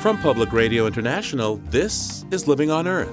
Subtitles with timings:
[0.00, 3.12] From Public Radio International, this is Living on Earth.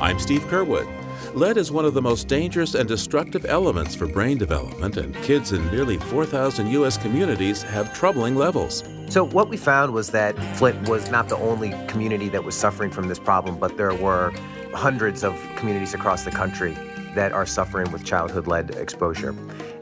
[0.00, 0.88] I'm Steve Curwood.
[1.34, 5.52] Lead is one of the most dangerous and destructive elements for brain development, and kids
[5.52, 6.96] in nearly 4,000 U.S.
[6.96, 8.82] communities have troubling levels.
[9.10, 12.90] So, what we found was that Flint was not the only community that was suffering
[12.90, 14.32] from this problem, but there were
[14.72, 16.72] hundreds of communities across the country
[17.14, 19.36] that are suffering with childhood lead exposure.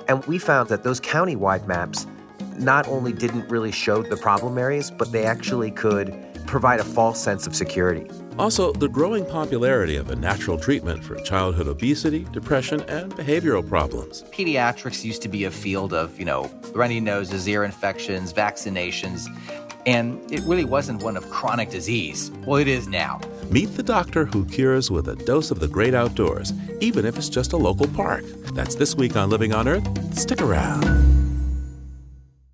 [0.08, 2.08] And we found that those county-wide maps
[2.60, 6.14] not only didn't really show the problem areas, but they actually could
[6.46, 8.10] provide a false sense of security.
[8.38, 14.24] Also, the growing popularity of a natural treatment for childhood obesity, depression, and behavioral problems.
[14.32, 19.26] Pediatrics used to be a field of, you know, runny noses, ear infections, vaccinations,
[19.86, 22.30] and it really wasn't one of chronic disease.
[22.46, 23.20] Well, it is now.
[23.50, 27.28] Meet the doctor who cures with a dose of the great outdoors, even if it's
[27.28, 28.24] just a local park.
[28.54, 30.18] That's this week on Living on Earth.
[30.18, 31.29] Stick around.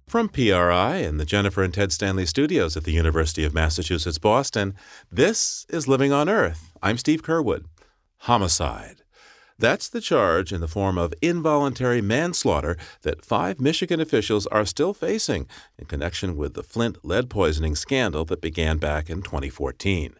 [0.08, 4.76] From PRI and the Jennifer and Ted Stanley studios at the University of Massachusetts Boston,
[5.10, 6.70] this is Living on Earth.
[6.80, 7.64] I'm Steve Curwood.
[8.18, 9.02] Homicide.
[9.58, 14.94] That's the charge in the form of involuntary manslaughter that five Michigan officials are still
[14.94, 20.14] facing in connection with the Flint lead poisoning scandal that began back in 2014.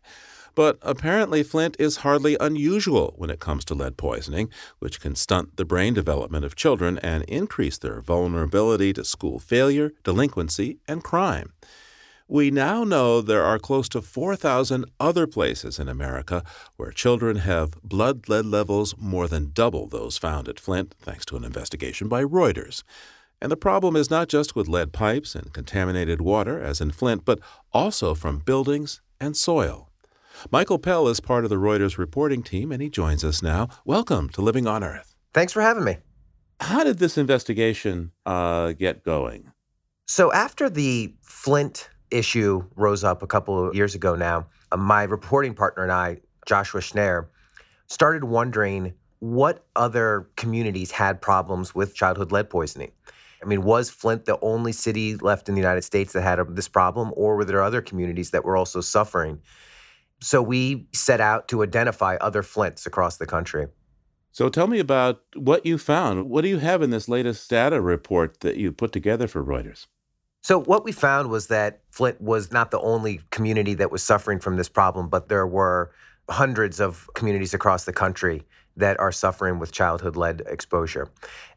[0.56, 5.58] But apparently, Flint is hardly unusual when it comes to lead poisoning, which can stunt
[5.58, 11.52] the brain development of children and increase their vulnerability to school failure, delinquency, and crime.
[12.26, 16.42] We now know there are close to 4,000 other places in America
[16.76, 21.36] where children have blood lead levels more than double those found at Flint, thanks to
[21.36, 22.82] an investigation by Reuters.
[23.42, 27.26] And the problem is not just with lead pipes and contaminated water, as in Flint,
[27.26, 27.40] but
[27.74, 29.85] also from buildings and soil.
[30.50, 33.68] Michael Pell is part of the Reuters reporting team, and he joins us now.
[33.84, 35.14] Welcome to Living on Earth.
[35.32, 35.96] Thanks for having me.
[36.60, 39.52] How did this investigation uh, get going?
[40.06, 45.02] So, after the Flint issue rose up a couple of years ago now, uh, my
[45.02, 47.26] reporting partner and I, Joshua Schneyer,
[47.88, 52.92] started wondering what other communities had problems with childhood lead poisoning.
[53.42, 56.44] I mean, was Flint the only city left in the United States that had a,
[56.44, 59.40] this problem, or were there other communities that were also suffering?
[60.20, 63.66] So we set out to identify other Flints across the country.
[64.32, 66.28] So tell me about what you found.
[66.28, 69.86] What do you have in this latest data report that you put together for Reuters?
[70.42, 74.38] So, what we found was that Flint was not the only community that was suffering
[74.38, 75.90] from this problem, but there were
[76.28, 78.42] hundreds of communities across the country
[78.76, 81.08] that are suffering with childhood lead exposure.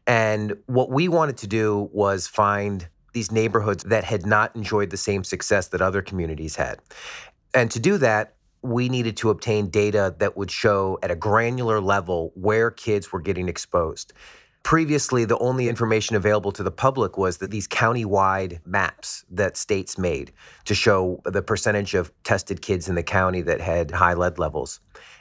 [0.06, 4.96] And what we wanted to do was find these neighborhoods that had not enjoyed the
[4.96, 6.80] same success that other communities had.
[7.54, 11.80] And to do that, we needed to obtain data that would show at a granular
[11.80, 14.12] level where kids were getting exposed.
[14.62, 19.96] Previously, the only information available to the public was that these county-wide maps that states
[19.96, 20.32] made
[20.66, 24.80] to show the percentage of tested kids in the county that had high lead levels.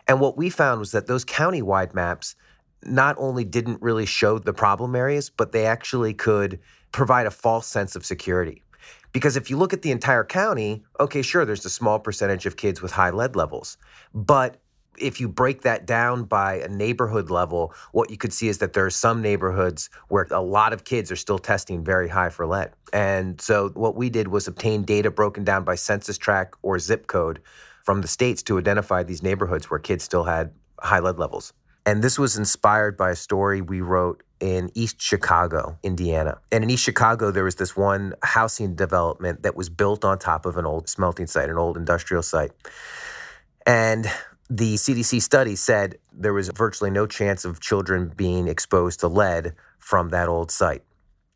[0.09, 2.35] And what we found was that those county-wide maps
[2.83, 6.59] not only didn't really show the problem areas, but they actually could
[6.91, 8.63] provide a false sense of security.
[9.11, 12.57] Because if you look at the entire county, okay, sure, there's a small percentage of
[12.57, 13.77] kids with high lead levels.
[14.13, 14.61] But
[14.97, 18.73] if you break that down by a neighborhood level, what you could see is that
[18.73, 22.45] there are some neighborhoods where a lot of kids are still testing very high for
[22.45, 22.73] lead.
[22.91, 27.07] And so what we did was obtain data broken down by census tract or zip
[27.07, 27.39] code
[27.83, 31.53] from the states to identify these neighborhoods where kids still had high lead levels.
[31.89, 36.37] And this was inspired by a story we wrote in East Chicago, Indiana.
[36.51, 40.45] And in East Chicago, there was this one housing development that was built on top
[40.45, 42.51] of an old smelting site, an old industrial site.
[43.65, 44.05] And
[44.51, 49.55] the CDC study said there was virtually no chance of children being exposed to lead
[49.79, 50.83] from that old site.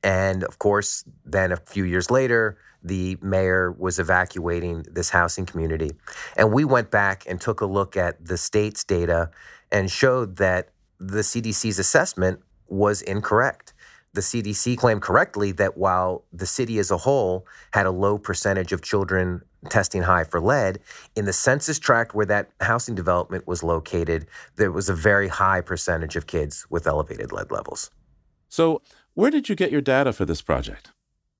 [0.03, 5.93] And of course, then a few years later, the mayor was evacuating this housing community.
[6.37, 9.31] And we went back and took a look at the state's data
[9.73, 10.69] and showed that
[10.99, 13.73] the CDC's assessment was incorrect.
[14.13, 18.71] The CDC claimed correctly that while the city as a whole had a low percentage
[18.71, 20.79] of children testing high for lead,
[21.15, 25.61] in the census tract where that housing development was located, there was a very high
[25.61, 27.89] percentage of kids with elevated lead levels.
[28.49, 28.81] So,
[29.15, 30.91] where did you get your data for this project?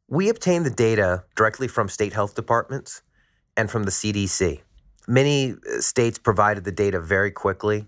[0.08, 3.04] We obtained the data directly from state health departments
[3.56, 4.62] and from the CDC.
[5.08, 7.88] Many uh, states provided the data very quickly.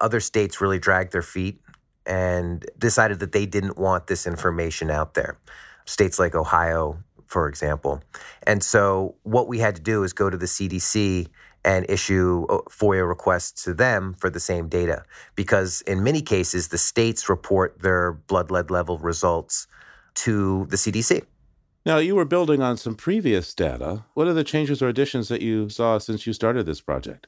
[0.00, 1.60] Other states really dragged their feet
[2.06, 5.38] and decided that they didn't want this information out there.
[5.84, 8.02] States like Ohio, for example.
[8.44, 11.28] And so what we had to do is go to the CDC
[11.64, 15.04] and issue uh, FOIA requests to them for the same data.
[15.36, 19.66] Because in many cases, the states report their blood lead level results
[20.14, 21.22] to the CDC.
[21.86, 24.04] Now, you were building on some previous data.
[24.14, 27.26] What are the changes or additions that you saw since you started this project?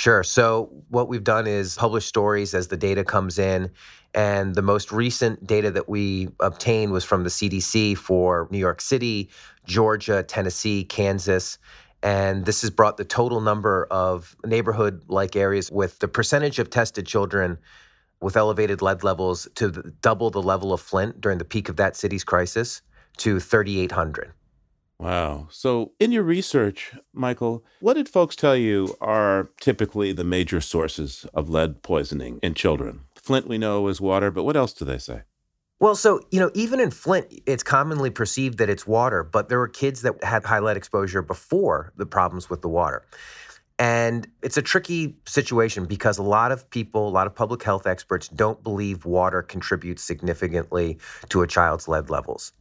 [0.00, 0.22] Sure.
[0.22, 3.70] So, what we've done is publish stories as the data comes in.
[4.14, 8.80] And the most recent data that we obtained was from the CDC for New York
[8.80, 9.28] City,
[9.66, 11.58] Georgia, Tennessee, Kansas.
[12.02, 16.70] And this has brought the total number of neighborhood like areas with the percentage of
[16.70, 17.58] tested children
[18.22, 21.94] with elevated lead levels to double the level of Flint during the peak of that
[21.94, 22.80] city's crisis
[23.18, 24.32] to 3,800.
[25.00, 25.46] Wow.
[25.50, 31.24] So, in your research, Michael, what did folks tell you are typically the major sources
[31.32, 33.00] of lead poisoning in children?
[33.14, 35.22] Flint, we know, is water, but what else do they say?
[35.78, 39.58] Well, so, you know, even in Flint, it's commonly perceived that it's water, but there
[39.58, 43.02] were kids that had high lead exposure before the problems with the water.
[43.78, 47.86] And it's a tricky situation because a lot of people, a lot of public health
[47.86, 50.98] experts don't believe water contributes significantly
[51.30, 52.52] to a child's lead levels.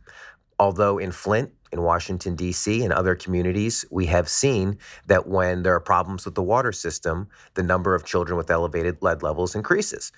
[0.58, 4.78] Although in Flint, in Washington, D.C., and other communities, we have seen
[5.08, 8.98] that when there are problems with the water system, the number of children with elevated
[9.02, 10.12] lead levels increases.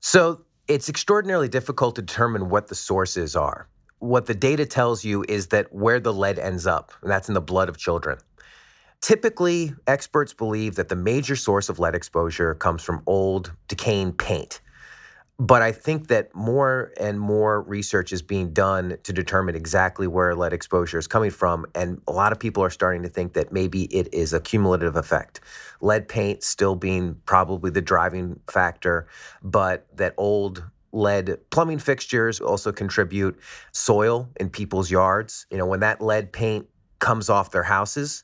[0.00, 3.68] So it's extraordinarily difficult to determine what the sources are.
[3.98, 7.34] What the data tells you is that where the lead ends up, and that's in
[7.34, 8.18] the blood of children.
[9.00, 14.60] Typically, experts believe that the major source of lead exposure comes from old, decaying paint.
[15.42, 20.36] But I think that more and more research is being done to determine exactly where
[20.36, 21.66] lead exposure is coming from.
[21.74, 24.94] And a lot of people are starting to think that maybe it is a cumulative
[24.94, 25.40] effect.
[25.80, 29.08] Lead paint still being probably the driving factor,
[29.42, 30.62] but that old
[30.92, 33.36] lead plumbing fixtures also contribute
[33.72, 35.48] soil in people's yards.
[35.50, 36.68] You know, when that lead paint
[37.00, 38.22] comes off their houses,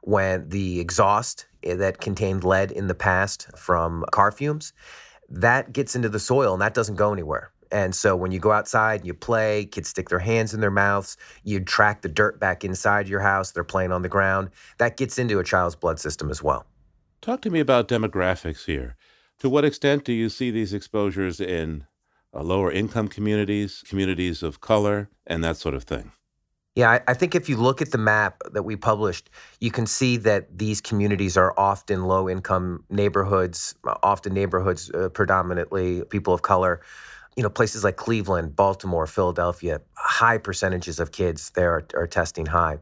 [0.00, 4.72] when the exhaust eh, that contained lead in the past from car fumes,
[5.28, 7.50] that gets into the soil and that doesn't go anywhere.
[7.70, 10.70] And so when you go outside and you play, kids stick their hands in their
[10.70, 14.50] mouths, you track the dirt back inside your house, they're playing on the ground.
[14.78, 16.66] That gets into a child's blood system as well.
[17.20, 18.96] Talk to me about demographics here.
[19.40, 21.86] To what extent do you see these exposures in
[22.32, 26.12] uh, lower income communities, communities of color, and that sort of thing?
[26.74, 29.30] Yeah, I, I think if you look at the map that we published,
[29.60, 36.02] you can see that these communities are often low income neighborhoods, often neighborhoods uh, predominantly
[36.10, 36.80] people of color.
[37.36, 42.46] You know, places like Cleveland, Baltimore, Philadelphia, high percentages of kids there are, are testing
[42.46, 42.78] high.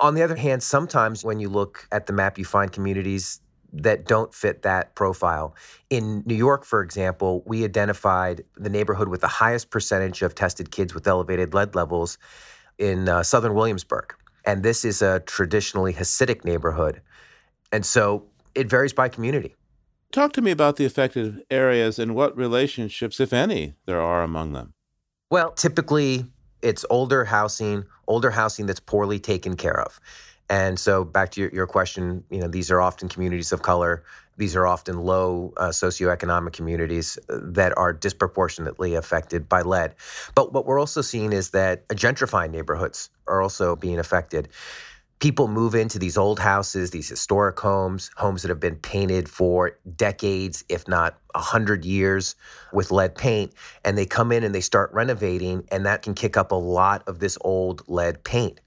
[0.00, 3.40] On the other hand, sometimes when you look at the map, you find communities
[3.74, 5.54] that don't fit that profile.
[5.90, 10.70] In New York, for example, we identified the neighborhood with the highest percentage of tested
[10.70, 12.18] kids with elevated lead levels
[12.78, 14.14] in uh, southern Williamsburg.
[14.44, 17.00] And this is a traditionally Hasidic neighborhood.
[17.70, 19.54] And so it varies by community.
[20.10, 24.52] Talk to me about the affected areas and what relationships, if any, there are among
[24.52, 24.74] them.
[25.30, 26.26] Well, typically
[26.60, 29.98] it's older housing, older housing that's poorly taken care of.
[30.50, 34.04] And so back to your, your question, you know, these are often communities of color.
[34.36, 39.94] These are often low uh, socioeconomic communities uh, that are disproportionately affected by lead.
[40.34, 44.48] But what we're also seeing is that gentrified neighborhoods are also being affected.
[45.20, 49.78] People move into these old houses, these historic homes, homes that have been painted for
[49.94, 52.34] decades, if not a hundred years,
[52.72, 53.52] with lead paint,
[53.84, 57.04] and they come in and they start renovating, and that can kick up a lot
[57.06, 58.60] of this old lead paint.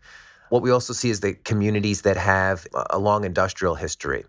[0.50, 4.24] What we also see is the communities that have a long industrial history.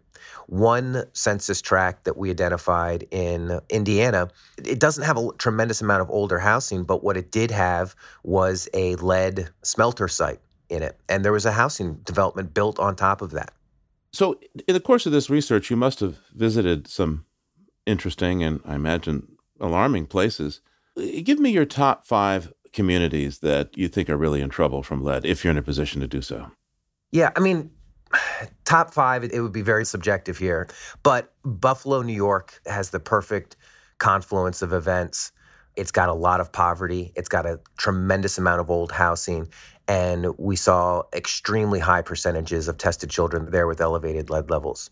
[0.47, 4.29] One census tract that we identified in Indiana,
[4.59, 8.69] it doesn't have a tremendous amount of older housing, but what it did have was
[8.75, 10.99] a lead smelter site in it.
[11.09, 13.53] And there was a housing development built on top of that.
[14.13, 17.27] So, in the course of this research, you must have visited some
[17.85, 20.61] interesting and I imagine alarming places.
[20.97, 25.03] Uh, give me your top five communities that you think are really in trouble from
[25.03, 26.51] lead if you're in a position to do so?
[27.11, 27.71] Yeah, I mean,
[28.65, 30.69] top five, it would be very subjective here.
[31.03, 33.57] But Buffalo, New York has the perfect
[33.99, 35.33] confluence of events.
[35.77, 39.49] It's got a lot of poverty, it's got a tremendous amount of old housing.
[39.89, 44.91] And we saw extremely high percentages of tested children there with elevated lead levels.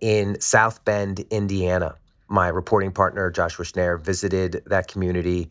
[0.00, 1.96] In South Bend, Indiana,
[2.28, 5.50] my reporting partner, Joshua Schneyer, visited that community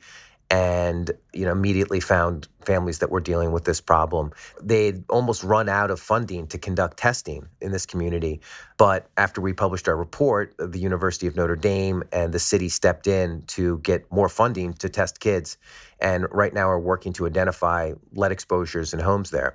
[0.51, 5.69] and you know immediately found families that were dealing with this problem they'd almost run
[5.69, 8.41] out of funding to conduct testing in this community
[8.77, 13.05] but after we published our report the university of notre dame and the city stepped
[13.05, 15.57] in to get more funding to test kids
[15.99, 19.53] and right now are working to identify lead exposures in homes there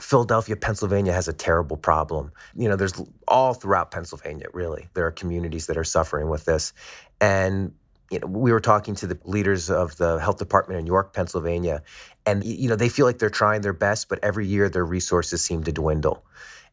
[0.00, 2.30] Philadelphia, Pennsylvania has a terrible problem.
[2.54, 2.92] You know, there's
[3.26, 4.88] all throughout Pennsylvania, really.
[4.92, 6.74] There are communities that are suffering with this.
[7.20, 7.72] And
[8.10, 11.82] you know, we were talking to the leaders of the health department in York, Pennsylvania,
[12.26, 15.42] and you know they feel like they're trying their best, but every year their resources
[15.42, 16.24] seem to dwindle.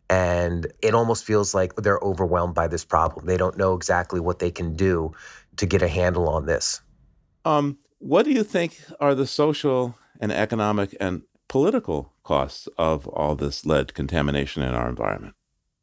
[0.10, 3.26] And it almost feels like they're overwhelmed by this problem.
[3.26, 5.14] They don't know exactly what they can do
[5.58, 6.82] to get a handle on this.
[7.44, 13.36] Um, what do you think are the social and economic and political costs of all
[13.36, 15.34] this lead contamination in our environment?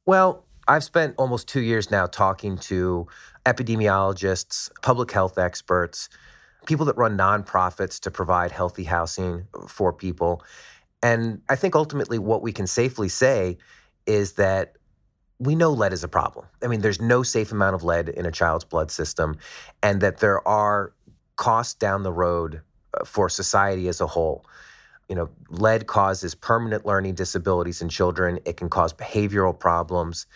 [0.07, 3.07] Well, I've spent almost two years now talking to
[3.45, 6.09] epidemiologists, public health experts,
[6.67, 10.43] people that run nonprofits to provide healthy housing for people.
[11.03, 13.59] And I think ultimately what we can safely say
[14.07, 14.77] is that
[15.41, 16.47] we know lead is a problem.
[16.63, 19.37] I mean, there's no safe amount of lead in a child's blood system,
[19.83, 20.93] and that there are
[21.35, 22.61] costs down the road
[22.95, 24.47] uh, for society as a whole.
[25.09, 30.27] You know, lead causes permanent learning disabilities in children, it can cause behavioral problems.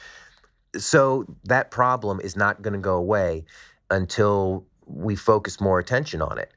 [0.76, 3.44] So, that problem is not going to go away
[3.90, 6.52] until we focus more attention on it.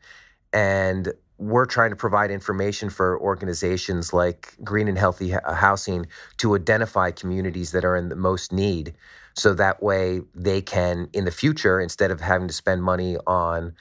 [0.51, 6.05] And we're trying to provide information for organizations like Green and Healthy uh, Housing
[6.37, 8.93] to identify communities that are in the most need.
[9.35, 13.73] So that way they can, in the future, instead of having to spend money on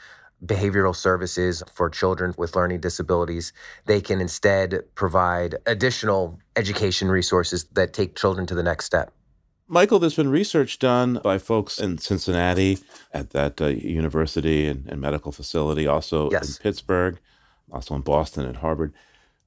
[0.45, 3.53] behavioral services for children with learning disabilities,
[3.87, 9.13] they can instead provide additional education resources that take children to the next step.
[9.71, 12.79] Michael, there's been research done by folks in Cincinnati
[13.13, 16.57] at that uh, university and, and, medical facility, also yes.
[16.57, 17.19] in Pittsburgh,
[17.71, 18.95] also in Boston at Harvard.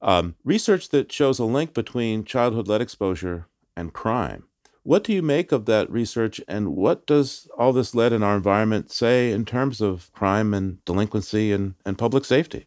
[0.00, 3.46] Um, research that shows a link between childhood lead exposure
[3.76, 4.44] and crime.
[4.84, 8.34] What do you make of that research, and what does all this lead in our
[8.34, 12.66] environment say in terms of crime and delinquency and, and public safety?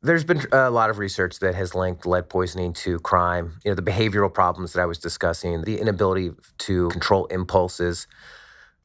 [0.00, 3.58] There's been a lot of research that has linked lead poisoning to crime.
[3.62, 8.06] You know, the behavioral problems that I was discussing, the inability to control impulses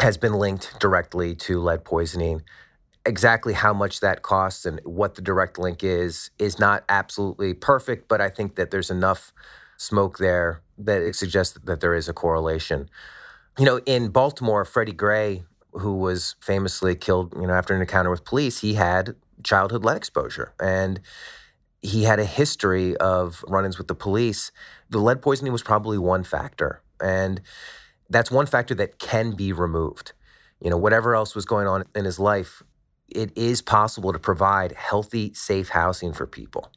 [0.02, 2.42] has been linked directly to lead poisoning.
[3.06, 8.10] Exactly how much that costs and what the direct link is is not absolutely perfect,
[8.10, 9.32] but I think that there's enough
[9.78, 12.90] smoke there that it suggests that there is a correlation.
[13.58, 18.10] You know, in Baltimore, Freddie Gray, who was famously killed, you know, after an encounter
[18.10, 20.54] with police, he had childhood lead exposure.
[20.60, 21.00] And
[21.82, 24.52] he had a history of run ins with the police.
[24.90, 26.82] The lead poisoning was probably one factor.
[27.02, 27.42] And
[28.10, 30.14] that's one factor that can be removed.
[30.62, 32.64] You know, whatever else was going on in his life,
[33.10, 36.72] it is possible to provide healthy, safe housing for people.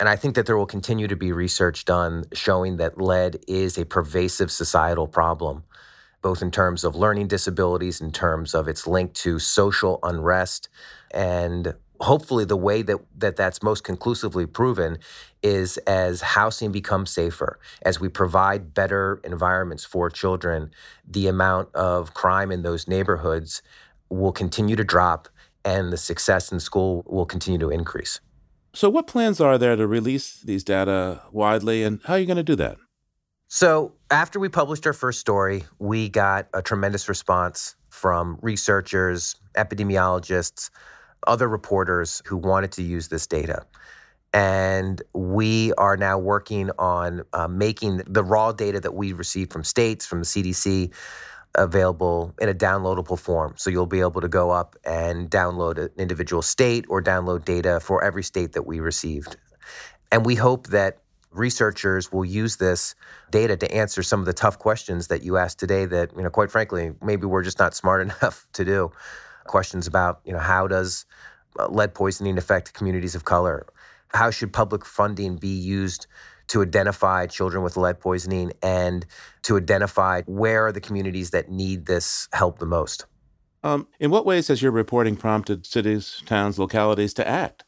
[0.00, 3.76] And I think that there will continue to be research done showing that lead is
[3.76, 5.64] a pervasive societal problem,
[6.22, 10.68] both in terms of learning disabilities, in terms of its link to social unrest,
[11.10, 14.98] and hopefully the way that, that that's most conclusively proven
[15.42, 20.70] is as housing becomes safer as we provide better environments for children
[21.08, 23.62] the amount of crime in those neighborhoods
[24.10, 25.28] will continue to drop
[25.64, 28.20] and the success in school will continue to increase
[28.72, 32.36] so what plans are there to release these data widely and how are you going
[32.36, 32.76] to do that
[33.48, 40.70] so after we published our first story we got a tremendous response from researchers epidemiologists
[41.26, 43.64] other reporters who wanted to use this data.
[44.32, 49.64] And we are now working on uh, making the raw data that we received from
[49.64, 50.92] states, from the CDC,
[51.54, 53.54] available in a downloadable form.
[53.56, 57.80] So you'll be able to go up and download an individual state or download data
[57.80, 59.36] for every state that we received.
[60.12, 60.98] And we hope that
[61.30, 62.94] researchers will use this
[63.30, 66.30] data to answer some of the tough questions that you asked today that, you know,
[66.30, 68.90] quite frankly, maybe we're just not smart enough to do
[69.46, 71.06] questions about, you know, how does
[71.58, 73.66] uh, lead poisoning affect communities of color?
[74.08, 76.06] How should public funding be used
[76.48, 79.06] to identify children with lead poisoning and
[79.42, 83.06] to identify where are the communities that need this help the most?
[83.62, 87.64] Um, in what ways has your reporting prompted cities, towns, localities to act?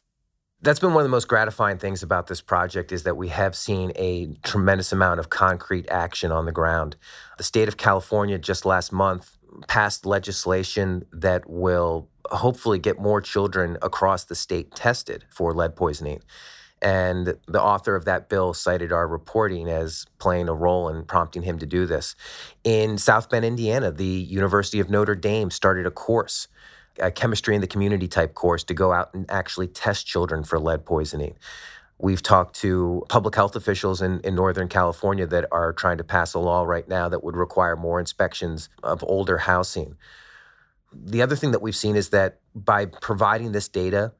[0.63, 3.55] That's been one of the most gratifying things about this project is that we have
[3.55, 6.95] seen a tremendous amount of concrete action on the ground.
[7.37, 13.77] The state of California just last month passed legislation that will hopefully get more children
[13.81, 16.21] across the state tested for lead poisoning.
[16.81, 21.43] And the author of that bill cited our reporting as playing a role in prompting
[21.43, 22.15] him to do this.
[22.63, 26.47] In South Bend, Indiana, the University of Notre Dame started a course,
[26.99, 30.59] a chemistry in the community type course, to go out and actually test children for
[30.59, 31.35] lead poisoning.
[31.99, 36.33] We've talked to public health officials in, in Northern California that are trying to pass
[36.33, 39.97] a law right now that would require more inspections of older housing.
[40.91, 44.13] The other thing that we've seen is that by providing this data,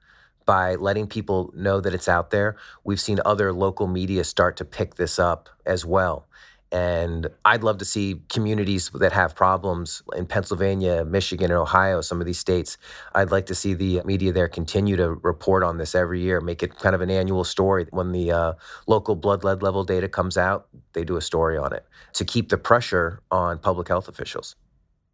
[0.46, 4.66] by letting people know that it's out there, we've seen other local media start to
[4.66, 6.28] pick this up as well.
[6.72, 12.22] And I'd love to see communities that have problems in Pennsylvania, Michigan, and Ohio, some
[12.22, 12.78] of these states.
[13.14, 16.64] I'd like to see the media there continue to report on this every year, make
[16.64, 17.88] it kind of an annual story.
[17.92, 18.54] When the uh,
[18.88, 22.48] local blood lead level data comes out, they do a story on it to keep
[22.48, 24.56] the pressure on public health officials.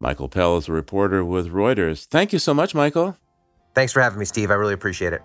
[0.00, 2.04] Michael Pell is a reporter with Reuters.
[2.06, 3.16] Thank you so much, Michael.
[3.74, 4.50] Thanks for having me, Steve.
[4.50, 5.22] I really appreciate it.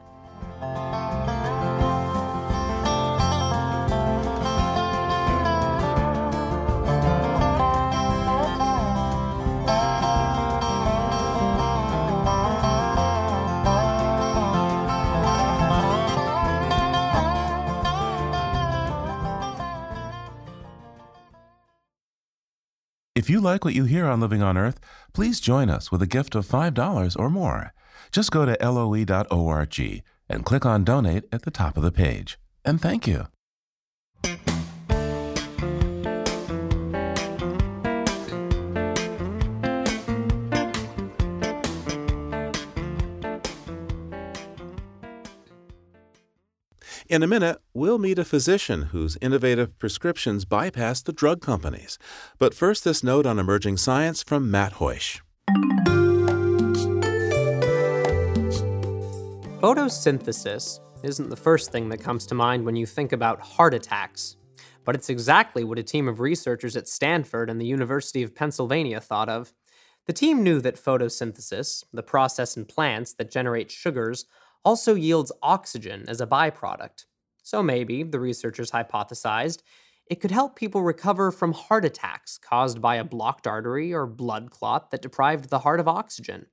[23.24, 24.82] If you like what you hear on Living on Earth,
[25.14, 27.72] please join us with a gift of $5 or more.
[28.14, 32.38] Just go to loe.org and click on Donate at the top of the page.
[32.64, 33.28] And thank you.
[47.10, 52.00] In a minute, we'll meet a physician whose innovative prescriptions bypass the drug companies.
[52.40, 55.20] But first, this note on emerging science from Matt Hoish.
[59.64, 64.36] Photosynthesis isn't the first thing that comes to mind when you think about heart attacks,
[64.84, 69.00] but it's exactly what a team of researchers at Stanford and the University of Pennsylvania
[69.00, 69.54] thought of.
[70.06, 74.26] The team knew that photosynthesis, the process in plants that generate sugars,
[74.66, 77.06] also yields oxygen as a byproduct.
[77.42, 79.62] So maybe, the researchers hypothesized,
[80.08, 84.52] it could help people recover from heart attacks caused by a blocked artery or blood
[84.52, 86.48] clot that deprived the heart of oxygen.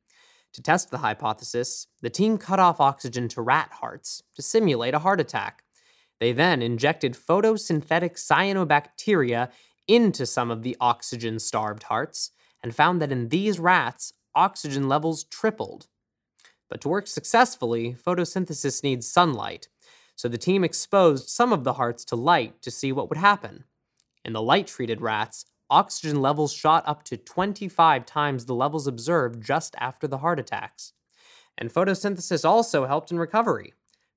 [0.55, 4.99] To test the hypothesis, the team cut off oxygen to rat hearts to simulate a
[4.99, 5.63] heart attack.
[6.19, 9.51] They then injected photosynthetic cyanobacteria
[9.87, 15.25] into some of the oxygen starved hearts and found that in these rats, oxygen levels
[15.25, 15.87] tripled
[16.71, 19.69] but to work successfully, photosynthesis needs sunlight,
[20.15, 23.65] so the team exposed some of the hearts to light to see what would happen.
[24.25, 29.43] In the light treated rats, oxygen levels shot up to 25 times the levels observed
[29.43, 30.93] just after the heart attacks.
[31.57, 33.75] And photosynthesis also helped in recovery.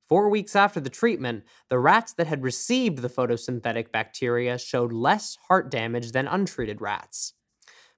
[0.07, 5.37] Four weeks after the treatment, the rats that had received the photosynthetic bacteria showed less
[5.47, 7.33] heart damage than untreated rats.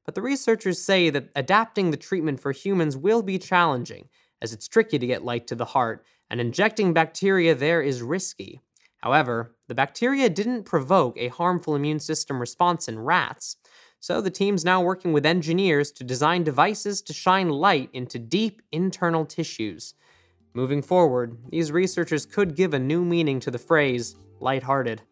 [0.05, 4.09] But the researchers say that adapting the treatment for humans will be challenging,
[4.41, 8.61] as it's tricky to get light to the heart, and injecting bacteria there is risky.
[9.05, 13.55] However, the bacteria didn't provoke a harmful immune system response in rats,
[13.99, 18.63] so the team's now working with engineers to design devices to shine light into deep
[18.71, 19.93] internal tissues.
[20.55, 25.03] Moving forward, these researchers could give a new meaning to the phrase lighthearted.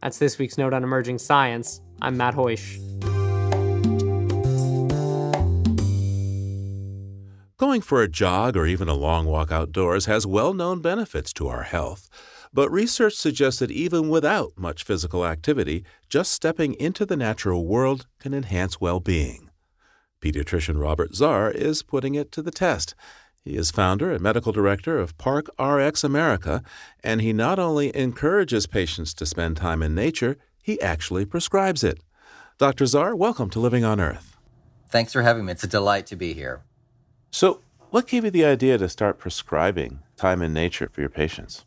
[0.00, 1.80] That's this week's Note on Emerging Science.
[2.00, 2.78] I'm Matt Hoish.
[7.56, 11.48] Going for a jog or even a long walk outdoors has well known benefits to
[11.48, 12.08] our health.
[12.54, 18.06] But research suggests that even without much physical activity, just stepping into the natural world
[18.18, 19.48] can enhance well being.
[20.20, 22.94] Pediatrician Robert Zarr is putting it to the test.
[23.42, 26.62] He is founder and medical director of Park RX America,
[27.02, 32.00] and he not only encourages patients to spend time in nature, he actually prescribes it.
[32.58, 32.84] Dr.
[32.84, 34.36] Zarr, welcome to Living on Earth.
[34.90, 35.52] Thanks for having me.
[35.52, 36.62] It's a delight to be here.
[37.30, 41.64] So, what gave you the idea to start prescribing time in nature for your patients?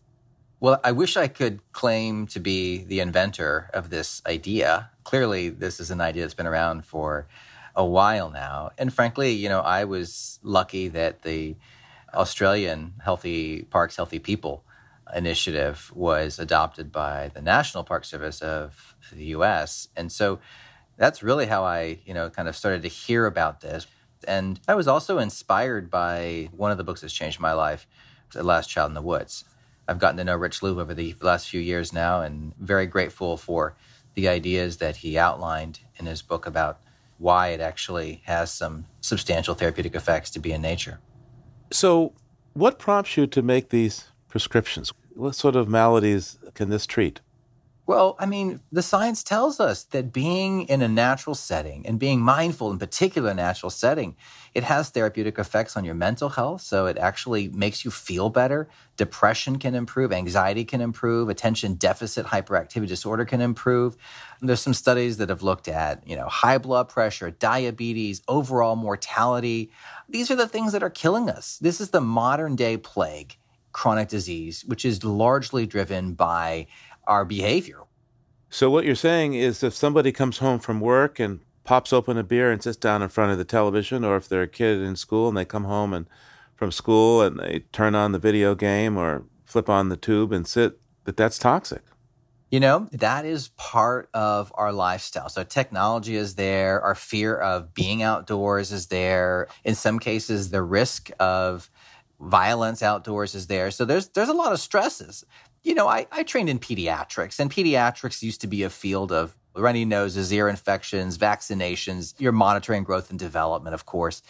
[0.65, 4.89] Well, I wish I could claim to be the inventor of this idea.
[5.03, 7.27] Clearly, this is an idea that's been around for
[7.75, 8.71] a while now.
[8.79, 11.55] And frankly, you know, I was lucky that the
[12.15, 14.63] Australian Healthy Parks, Healthy People
[15.15, 19.89] initiative was adopted by the National Park Service of the US.
[19.95, 20.39] And so
[20.97, 23.85] that's really how I, you know, kind of started to hear about this.
[24.27, 27.85] And I was also inspired by one of the books that's changed my life,
[28.33, 29.45] The Last Child in the Woods.
[29.87, 33.37] I've gotten to know Rich Louv over the last few years now and very grateful
[33.37, 33.75] for
[34.15, 36.79] the ideas that he outlined in his book about
[37.17, 40.99] why it actually has some substantial therapeutic effects to be in nature.
[41.71, 42.13] So,
[42.53, 44.91] what prompts you to make these prescriptions?
[45.13, 47.21] What sort of maladies can this treat?
[47.87, 52.19] Well, I mean, the science tells us that being in a natural setting and being
[52.19, 54.15] mindful in particular natural setting,
[54.55, 56.61] it has therapeutic effects on your mental health.
[56.61, 58.67] So it actually makes you feel better.
[58.97, 63.95] Depression can improve, anxiety can improve, attention deficit hyperactivity disorder can improve.
[64.39, 68.75] And there's some studies that have looked at, you know, high blood pressure, diabetes, overall
[68.75, 69.69] mortality.
[70.09, 71.59] These are the things that are killing us.
[71.59, 73.37] This is the modern day plague,
[73.73, 76.65] chronic disease, which is largely driven by
[77.07, 77.79] our behavior.
[78.49, 82.23] So, what you're saying is if somebody comes home from work and pops open a
[82.23, 84.95] beer and sits down in front of the television, or if they're a kid in
[84.95, 86.07] school and they come home and
[86.55, 90.47] from school and they turn on the video game or flip on the tube and
[90.47, 91.81] sit, that that's toxic.
[92.51, 95.29] You know, that is part of our lifestyle.
[95.29, 99.47] So technology is there, our fear of being outdoors is there.
[99.65, 101.69] In some cases, the risk of
[102.19, 103.71] violence outdoors is there.
[103.71, 105.25] So there's there's a lot of stresses.
[105.65, 109.35] You know, I, I trained in pediatrics, and pediatrics used to be a field of
[109.55, 112.13] runny noses, ear infections, vaccinations.
[112.19, 114.21] You're monitoring growth and development, of course.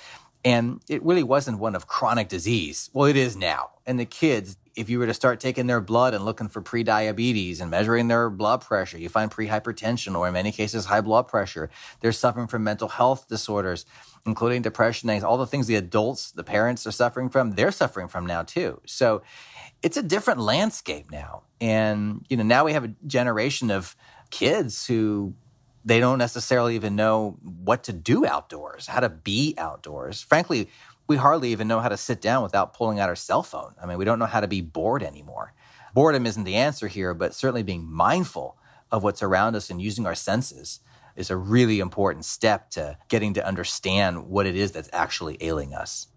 [0.45, 2.89] And it really wasn't one of chronic disease.
[2.93, 3.71] Well, it is now.
[3.85, 7.61] And the kids, if you were to start taking their blood and looking for prediabetes
[7.61, 11.69] and measuring their blood pressure, you find prehypertension or in many cases high blood pressure.
[12.01, 13.85] They're suffering from mental health disorders,
[14.25, 18.25] including depression, all the things the adults, the parents are suffering from, they're suffering from
[18.25, 18.81] now too.
[18.85, 19.21] So
[19.81, 21.43] it's a different landscape now.
[21.61, 23.95] And, you know, now we have a generation of
[24.29, 25.35] kids who
[25.85, 30.21] they don't necessarily even know what to do outdoors, how to be outdoors.
[30.21, 30.67] Frankly,
[31.07, 33.75] we hardly even know how to sit down without pulling out our cell phone.
[33.81, 35.53] I mean, we don't know how to be bored anymore.
[35.93, 38.57] Boredom isn't the answer here, but certainly being mindful
[38.91, 40.79] of what's around us and using our senses
[41.15, 45.73] is a really important step to getting to understand what it is that's actually ailing
[45.73, 46.07] us.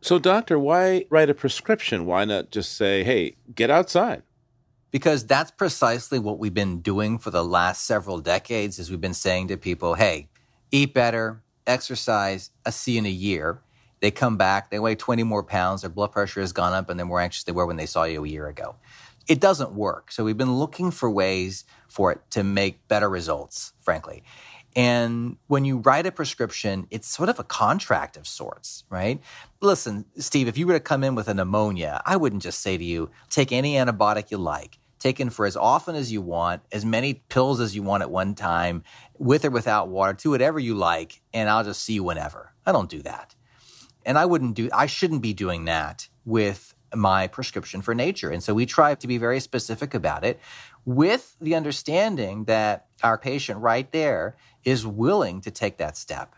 [0.00, 2.06] So, doctor, why write a prescription?
[2.06, 4.24] Why not just say, hey, get outside?
[4.90, 9.14] Because that's precisely what we've been doing for the last several decades is we've been
[9.14, 10.28] saying to people, hey,
[10.72, 13.62] eat better, exercise, a C in a year.
[14.02, 16.98] They come back, they weigh 20 more pounds, their blood pressure has gone up, and
[16.98, 18.74] they're more anxious than they were when they saw you a year ago.
[19.28, 20.10] It doesn't work.
[20.10, 24.24] So we've been looking for ways for it to make better results, frankly.
[24.74, 29.20] And when you write a prescription, it's sort of a contract of sorts, right?
[29.60, 32.76] Listen, Steve, if you were to come in with a pneumonia, I wouldn't just say
[32.76, 36.84] to you, take any antibiotic you like, taken for as often as you want, as
[36.84, 38.82] many pills as you want at one time,
[39.16, 42.52] with or without water, do whatever you like, and I'll just see you whenever.
[42.66, 43.36] I don't do that.
[44.04, 48.30] And I wouldn't do, I shouldn't be doing that with my prescription for nature.
[48.30, 50.38] And so we try to be very specific about it
[50.84, 56.34] with the understanding that our patient right there is willing to take that step.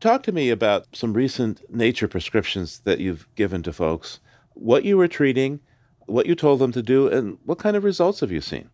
[0.00, 4.20] Talk to me about some recent nature prescriptions that you've given to folks,
[4.54, 5.60] what you were treating,
[6.06, 8.70] what you told them to do, and what kind of results have you seen?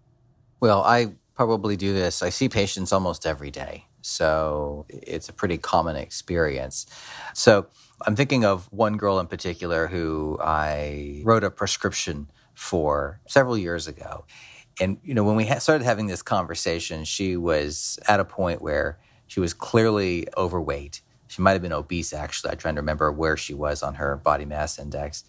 [0.61, 2.23] Well, I probably do this.
[2.23, 3.87] I see patients almost every day.
[4.03, 6.87] So it's a pretty common experience.
[7.35, 7.67] So
[8.07, 13.87] I'm thinking of one girl in particular who I wrote a prescription for several years
[13.87, 14.25] ago.
[14.81, 18.63] And, you know, when we ha- started having this conversation, she was at a point
[18.63, 21.03] where she was clearly overweight.
[21.29, 22.53] She might have been obese, actually.
[22.53, 25.25] I'm trying to remember where she was on her body mass index.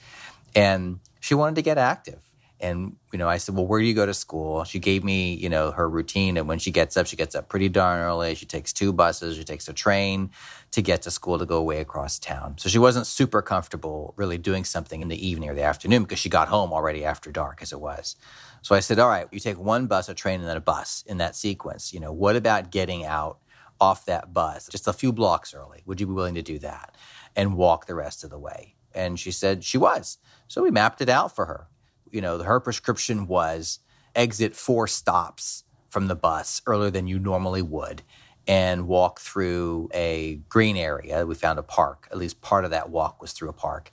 [0.56, 2.22] And she wanted to get active.
[2.64, 4.64] And, you know, I said, well, where do you go to school?
[4.64, 6.38] She gave me, you know, her routine.
[6.38, 8.36] And when she gets up, she gets up pretty darn early.
[8.36, 10.32] She takes two buses, she takes a train
[10.72, 12.56] to get to school to go away across town.
[12.58, 16.20] So she wasn't super comfortable really doing something in the evening or the afternoon because
[16.20, 18.16] she got home already after dark as it was.
[18.62, 21.04] So I said, all right, you take one bus, a train, and then a bus
[21.06, 21.94] in that sequence.
[21.94, 23.40] You know, what about getting out
[23.82, 25.82] off that bus just a few blocks early?
[25.86, 26.96] Would you be willing to do that
[27.36, 28.76] and walk the rest of the way?
[28.94, 30.18] And she said she was.
[30.48, 31.68] So we mapped it out for her.
[32.14, 33.80] You know, her prescription was
[34.16, 38.04] exit four stops from the bus earlier than you normally would
[38.48, 41.26] and walk through a green area.
[41.26, 42.08] We found a park.
[42.12, 43.92] At least part of that walk was through a park.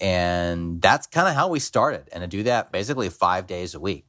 [0.00, 2.08] And that's kind of how we started.
[2.12, 4.06] And to do that basically five days a week.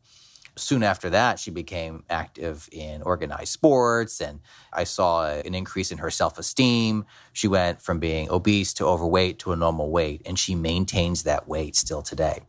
[0.55, 4.39] Soon after that, she became active in organized sports, and
[4.73, 7.05] I saw an increase in her self esteem.
[7.31, 11.47] She went from being obese to overweight to a normal weight, and she maintains that
[11.47, 12.41] weight still today.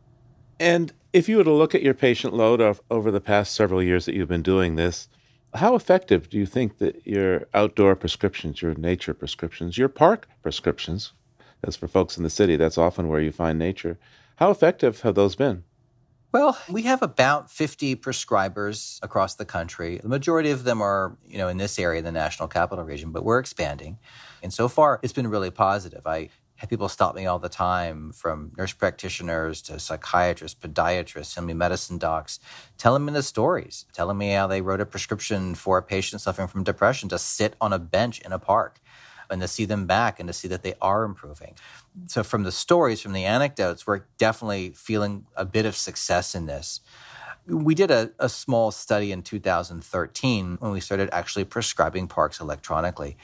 [0.59, 3.81] And if you were to look at your patient load of, over the past several
[3.81, 5.07] years that you've been doing this,
[5.55, 11.13] how effective do you think that your outdoor prescriptions, your nature prescriptions, your park prescriptions,
[11.63, 13.97] as for folks in the city, that's often where you find nature,
[14.35, 15.63] how effective have those been?
[16.31, 19.97] Well, we have about 50 prescribers across the country.
[19.97, 23.23] The majority of them are, you know, in this area, the National Capital Region, but
[23.23, 23.97] we're expanding.
[24.43, 26.05] And so far, it's been really positive.
[26.05, 26.29] I
[26.67, 32.39] people stop me all the time from nurse practitioners to psychiatrists, podiatrists, family medicine docs,
[32.77, 36.47] telling me the stories, telling me how they wrote a prescription for a patient suffering
[36.47, 38.81] from depression to sit on a bench in a park
[39.29, 41.55] and to see them back and to see that they are improving.
[42.07, 46.45] So, from the stories, from the anecdotes, we're definitely feeling a bit of success in
[46.45, 46.81] this.
[47.47, 53.17] We did a, a small study in 2013 when we started actually prescribing parks electronically.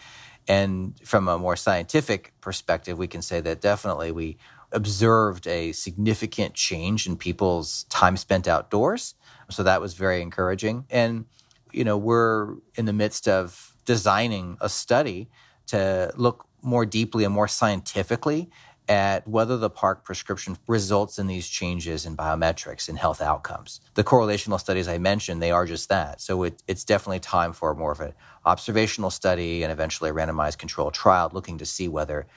[0.48, 4.38] And from a more scientific perspective, we can say that definitely we
[4.72, 9.16] observed a significant change in people's time spent outdoors.
[9.50, 10.86] So that was very encouraging.
[10.90, 11.26] And
[11.72, 15.30] you know, we're in the midst of designing a study
[15.68, 18.50] to look more deeply and more scientifically
[18.88, 23.82] at whether the park prescription results in these changes in biometrics and health outcomes.
[23.96, 26.22] The correlational studies I mentioned, they are just that.
[26.22, 28.14] So it, it's definitely time for more of an
[28.46, 32.28] observational study and eventually a randomized controlled trial looking to see whether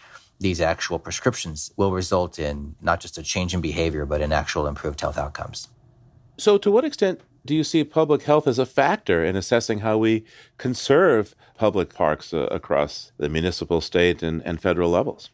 [0.41, 4.67] these actual prescriptions will result in not just a change in behavior, but in actual
[4.67, 5.69] improved health outcomes.
[6.37, 9.99] So, to what extent do you see public health as a factor in assessing how
[9.99, 10.25] we
[10.57, 15.31] conserve public parks uh, across the municipal, state, and, and federal levels?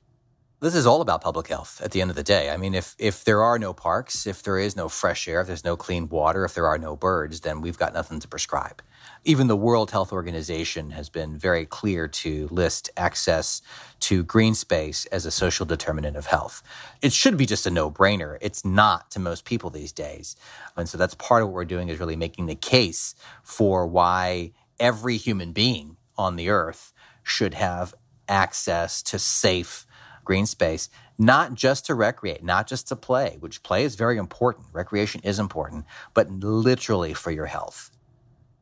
[0.64, 2.48] This is all about public health at the end of the day.
[2.48, 5.46] I mean, if, if there are no parks, if there is no fresh air, if
[5.46, 8.80] there's no clean water, if there are no birds, then we've got nothing to prescribe.
[9.26, 13.60] Even the World Health Organization has been very clear to list access
[14.00, 16.62] to green space as a social determinant of health.
[17.02, 18.38] It should be just a no brainer.
[18.40, 20.34] It's not to most people these days.
[20.78, 24.52] And so that's part of what we're doing is really making the case for why
[24.80, 27.94] every human being on the earth should have
[28.26, 29.86] access to safe
[30.24, 34.66] green space, not just to recreate, not just to play, which play is very important.
[34.72, 37.90] Recreation is important, but literally for your health.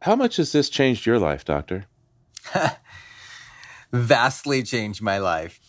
[0.02, 1.86] How much has this changed your life, Doctor?
[3.92, 5.60] Vastly changed my life.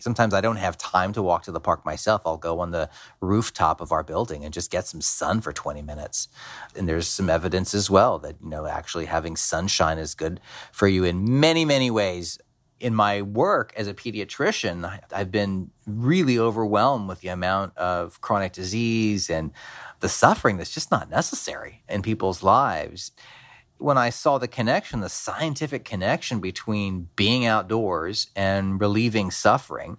[0.00, 2.22] Sometimes I don't have time to walk to the park myself.
[2.24, 2.88] I'll go on the
[3.20, 6.28] rooftop of our building and just get some sun for 20 minutes.
[6.74, 10.40] And there's some evidence as well that, you know, actually having sunshine is good
[10.72, 12.38] for you in many, many ways.
[12.80, 18.52] In my work as a pediatrician, I've been really overwhelmed with the amount of chronic
[18.52, 19.52] disease and
[20.00, 23.12] the suffering that's just not necessary in people's lives
[23.80, 29.96] when I saw the connection, the scientific connection between being outdoors and relieving suffering,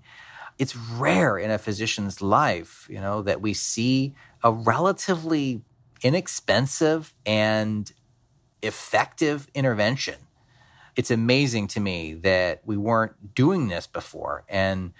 [0.59, 4.13] it's rare in a physician's life, you know, that we see
[4.43, 5.61] a relatively
[6.03, 7.91] inexpensive and
[8.61, 10.15] effective intervention.
[11.01, 14.43] It's amazing to me that we weren't doing this before.
[14.47, 14.93] And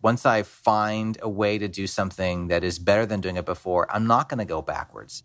[0.00, 3.86] once I find a way to do something that is better than doing it before,
[3.94, 5.24] I'm not going to go backwards.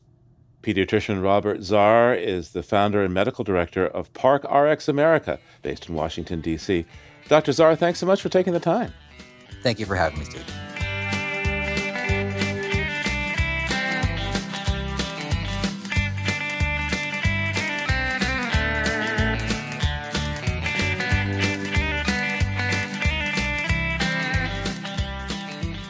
[0.64, 5.96] Pediatrician Robert Zarr is the founder and medical director of Park RX America, based in
[5.96, 6.86] Washington, D.C.
[7.30, 7.54] Dr.
[7.54, 8.94] Zarr, thanks so much for taking the time.
[9.64, 10.44] Thank you for having me, Steve.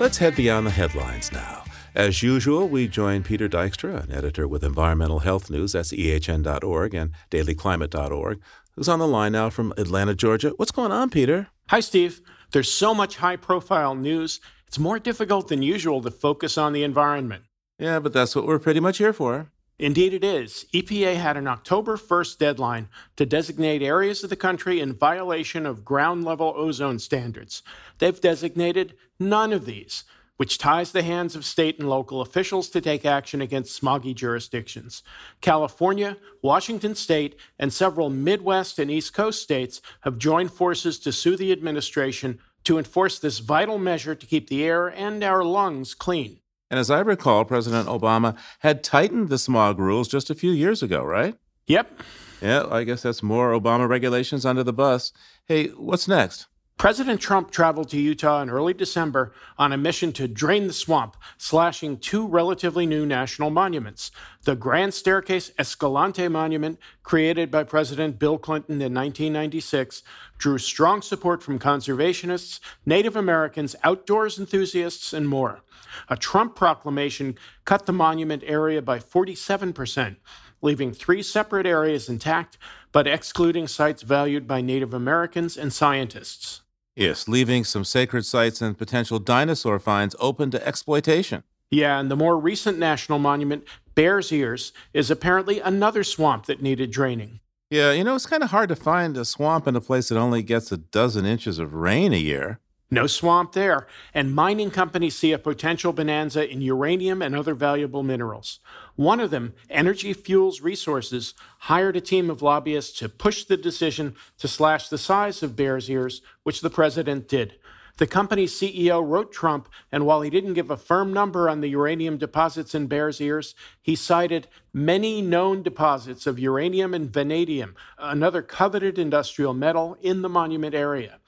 [0.08, 1.66] Let's head beyond the headlines now.
[1.94, 7.12] As usual, we join Peter Dykstra, an editor with Environmental Health News, that's ehn.org and
[7.30, 8.40] dailyclimate.org,
[8.74, 10.54] who's on the line now from Atlanta, Georgia.
[10.56, 11.48] What's going on, Peter?
[11.72, 12.22] Hi, Steve.
[12.54, 16.84] There's so much high profile news, it's more difficult than usual to focus on the
[16.84, 17.44] environment.
[17.78, 19.52] Yeah, but that's what we're pretty much here for.
[19.80, 20.66] Indeed, it is.
[20.74, 25.86] EPA had an October 1st deadline to designate areas of the country in violation of
[25.86, 27.62] ground level ozone standards.
[28.00, 30.04] They've designated none of these
[30.38, 35.04] which ties the hands of state and local officials to take action against smoggy jurisdictions.
[35.42, 41.36] California, Washington state, and several Midwest and East Coast states have joined forces to sue
[41.36, 46.40] the administration to enforce this vital measure to keep the air and our lungs clean.
[46.70, 50.84] And as I recall, President Obama had tightened the smog rules just a few years
[50.84, 51.36] ago, right?
[51.68, 52.02] Yep.
[52.42, 55.12] Yeah, I guess that's more Obama regulations under the bus.
[55.46, 56.48] Hey, what's next?
[56.78, 61.18] President Trump traveled to Utah in early December on a mission to drain the swamp,
[61.40, 64.12] slashing two relatively new national monuments.
[64.44, 70.04] The Grand Staircase Escalante Monument, created by President Bill Clinton in 1996,
[70.38, 75.62] drew strong support from conservationists, Native Americans, outdoors enthusiasts, and more.
[76.10, 80.18] A Trump proclamation cut the monument area by 47 percent
[80.62, 82.58] leaving three separate areas intact,
[82.92, 86.62] but excluding sites valued by Native Americans and scientists.
[86.98, 91.44] Yes, leaving some sacred sites and potential dinosaur finds open to exploitation.
[91.70, 96.90] Yeah, and the more recent national monument, Bears Ears, is apparently another swamp that needed
[96.90, 97.40] draining.
[97.70, 100.18] Yeah, you know, it's kind of hard to find a swamp in a place that
[100.18, 102.60] only gets a dozen inches of rain a year.
[102.90, 108.02] No swamp there, and mining companies see a potential bonanza in uranium and other valuable
[108.02, 108.60] minerals.
[108.96, 114.16] One of them, Energy Fuels Resources, hired a team of lobbyists to push the decision
[114.38, 117.56] to slash the size of Bears Ears, which the president did.
[117.98, 121.70] The company's CEO wrote Trump, and while he didn't give a firm number on the
[121.70, 128.44] uranium deposits in Bears Ears, he cited many known deposits of uranium and vanadium, another
[128.44, 131.20] coveted industrial metal, in the monument area.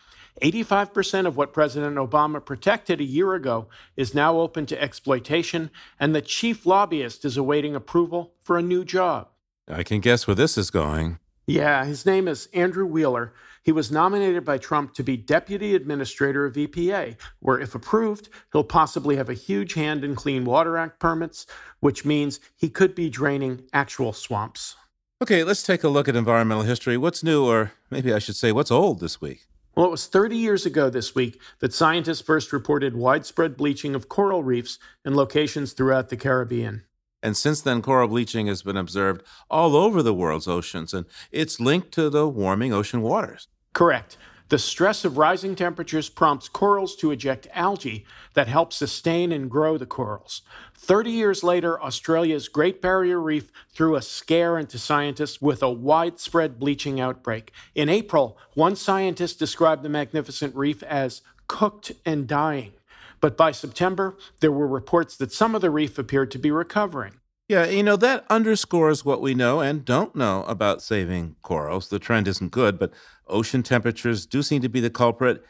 [0.42, 6.15] 85% of what President Obama protected a year ago is now open to exploitation, and
[6.15, 9.28] the chief lobbyist is awaiting approval for a new job.
[9.68, 11.20] I can guess where this is going.
[11.46, 13.34] Yeah, his name is Andrew Wheeler.
[13.63, 18.63] He was nominated by Trump to be deputy administrator of EPA, where, if approved, he'll
[18.63, 21.46] possibly have a huge hand in Clean Water Act permits,
[21.80, 24.76] which means he could be draining actual swamps.
[25.22, 26.98] Okay, let's take a look at environmental history.
[26.98, 29.48] What's new, or maybe I should say, what's old this week?
[29.80, 34.10] Well, it was 30 years ago this week that scientists first reported widespread bleaching of
[34.10, 36.84] coral reefs in locations throughout the Caribbean.
[37.24, 41.62] And since then, coral bleaching has been observed all over the world's oceans, and it's
[41.62, 43.48] linked to the warming ocean waters.
[43.72, 44.18] Correct.
[44.50, 49.78] The stress of rising temperatures prompts corals to eject algae that help sustain and grow
[49.78, 50.42] the corals.
[50.76, 56.58] 30 years later, Australia's Great Barrier Reef threw a scare into scientists with a widespread
[56.58, 57.52] bleaching outbreak.
[57.76, 62.74] In April, one scientist described the magnificent reef as cooked and dying.
[63.22, 67.20] But by September, there were reports that some of the reef appeared to be recovering.
[67.50, 71.90] Yeah, you know, that underscores what we know and don't know about saving corals.
[71.90, 72.94] The trend isn't good, but
[73.28, 75.44] ocean temperatures do seem to be the culprit.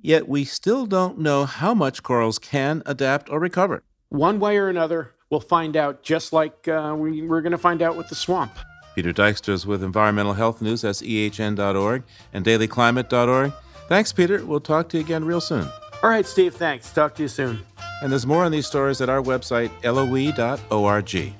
[0.00, 3.82] Yet we still don't know how much corals can adapt or recover.
[4.08, 7.82] One way or another, we'll find out, just like uh, we, we're going to find
[7.82, 8.52] out with the swamp.
[8.94, 13.52] Peter Dykstra is with Environmental Health News, that's ehn.org, and dailyclimate.org.
[13.88, 14.42] Thanks, Peter.
[14.44, 15.68] We'll talk to you again real soon.
[16.02, 16.90] All right, Steve, thanks.
[16.92, 17.60] Talk to you soon.
[18.02, 21.34] And there's more on these stories at our website, loe.org.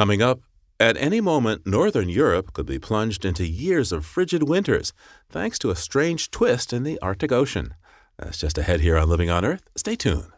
[0.00, 0.40] Coming up,
[0.80, 4.94] at any moment, Northern Europe could be plunged into years of frigid winters
[5.28, 7.74] thanks to a strange twist in the Arctic Ocean.
[8.18, 9.68] That's just ahead here on Living on Earth.
[9.76, 10.32] Stay tuned.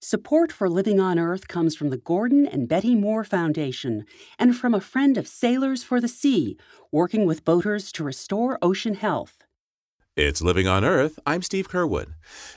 [0.00, 4.06] Support for Living on Earth comes from the Gordon and Betty Moore Foundation
[4.38, 6.56] and from a friend of Sailors for the Sea,
[6.90, 9.44] working with boaters to restore ocean health.
[10.16, 11.20] It's Living on Earth.
[11.26, 12.14] I'm Steve Curwood.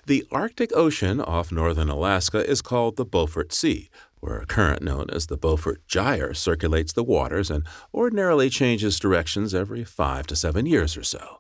[0.08, 3.88] The Arctic Ocean off northern Alaska is called the Beaufort Sea,
[4.22, 9.54] where a current known as the Beaufort Gyre circulates the waters and ordinarily changes directions
[9.54, 11.40] every five to seven years or so.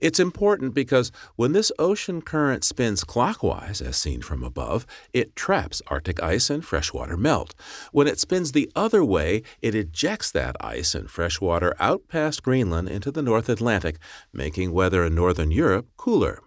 [0.00, 5.82] It's important because when this ocean current spins clockwise, as seen from above, it traps
[5.88, 7.54] Arctic ice and freshwater melt.
[7.90, 12.88] When it spins the other way, it ejects that ice and freshwater out past Greenland
[12.88, 13.98] into the North Atlantic,
[14.32, 16.42] making weather in northern Europe cooler.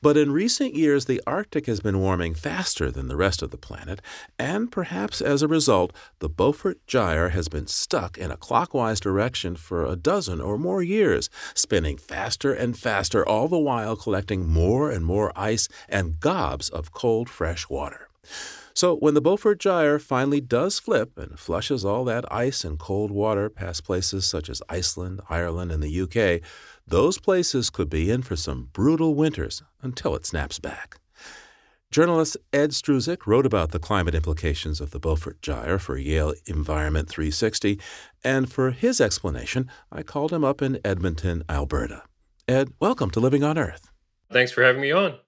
[0.00, 3.56] But in recent years, the Arctic has been warming faster than the rest of the
[3.56, 4.00] planet,
[4.38, 9.56] and perhaps as a result, the Beaufort Gyre has been stuck in a clockwise direction
[9.56, 14.90] for a dozen or more years, spinning faster and faster, all the while collecting more
[14.90, 18.08] and more ice and gobs of cold, fresh water.
[18.76, 23.12] So when the Beaufort Gyre finally does flip and flushes all that ice and cold
[23.12, 26.42] water past places such as Iceland, Ireland, and the UK,
[26.86, 30.98] those places could be in for some brutal winters until it snaps back.
[31.90, 37.08] Journalist Ed Struzik wrote about the climate implications of the Beaufort Gyre for Yale Environment
[37.08, 37.78] 360,
[38.24, 42.02] and for his explanation, I called him up in Edmonton, Alberta.
[42.48, 43.90] Ed, welcome to Living on Earth.
[44.30, 45.18] Thanks for having me on.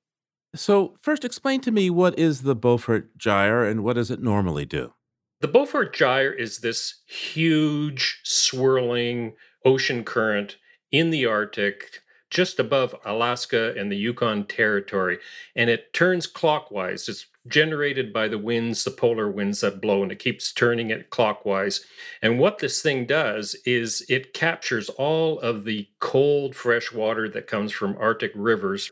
[0.55, 4.67] So, first, explain to me what is the Beaufort Gyre and what does it normally
[4.67, 4.93] do?
[5.41, 10.57] The Beaufort Gyre is this huge, swirling ocean current
[10.93, 15.19] in the Arctic, just above Alaska and the Yukon Territory,
[15.55, 17.09] and it turns clockwise.
[17.09, 21.11] It's generated by the winds, the polar winds that blow, and it keeps turning it
[21.11, 21.85] clockwise.
[22.21, 27.47] And what this thing does is it captures all of the cold, fresh water that
[27.47, 28.91] comes from Arctic rivers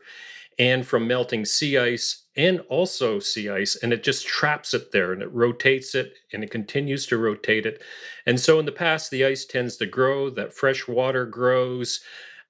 [0.57, 5.13] and from melting sea ice and also sea ice, and it just traps it there
[5.13, 7.81] and it rotates it and it continues to rotate it.
[8.25, 12.01] And so in the past, the ice tends to grow, that fresh water grows.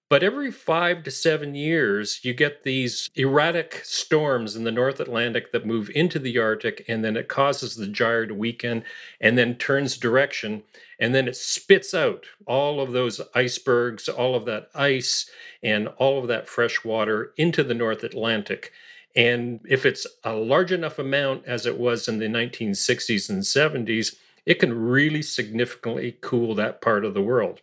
[0.08, 5.52] But every five to seven years, you get these erratic storms in the North Atlantic
[5.52, 8.84] that move into the Arctic, and then it causes the gyre to weaken
[9.20, 10.62] and then turns direction.
[11.00, 15.30] And then it spits out all of those icebergs, all of that ice,
[15.62, 18.72] and all of that fresh water into the North Atlantic.
[19.16, 24.16] And if it's a large enough amount as it was in the 1960s and 70s,
[24.46, 27.62] it can really significantly cool that part of the world.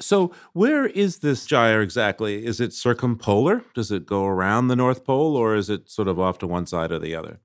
[0.00, 2.46] So, where is this gyre exactly?
[2.46, 3.64] Is it circumpolar?
[3.74, 6.66] Does it go around the North Pole, or is it sort of off to one
[6.66, 7.40] side or the other?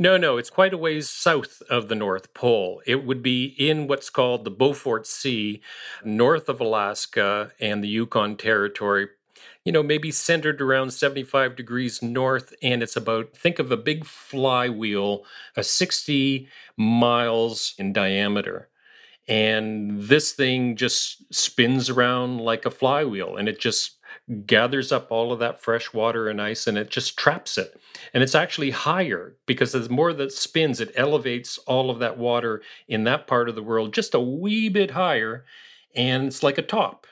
[0.00, 2.80] No, no, it's quite a ways south of the North Pole.
[2.86, 5.60] It would be in what's called the Beaufort Sea,
[6.02, 9.08] north of Alaska and the Yukon Territory,
[9.62, 12.54] you know, maybe centered around 75 degrees north.
[12.62, 16.48] And it's about, think of a big flywheel, a 60
[16.78, 18.70] miles in diameter.
[19.28, 23.99] And this thing just spins around like a flywheel and it just
[24.46, 27.80] gathers up all of that fresh water and ice and it just traps it.
[28.14, 32.62] And it's actually higher because the more that spins, it elevates all of that water
[32.86, 35.44] in that part of the world just a wee bit higher.
[35.94, 37.06] And it's like a top.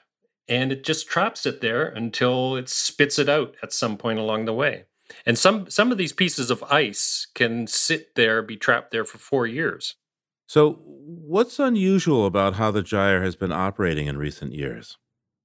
[0.49, 4.45] And it just traps it there until it spits it out at some point along
[4.45, 4.85] the way.
[5.27, 9.19] And some some of these pieces of ice can sit there, be trapped there for
[9.19, 9.97] four years.
[10.47, 14.97] So, what's unusual about how the gyre has been operating in recent years?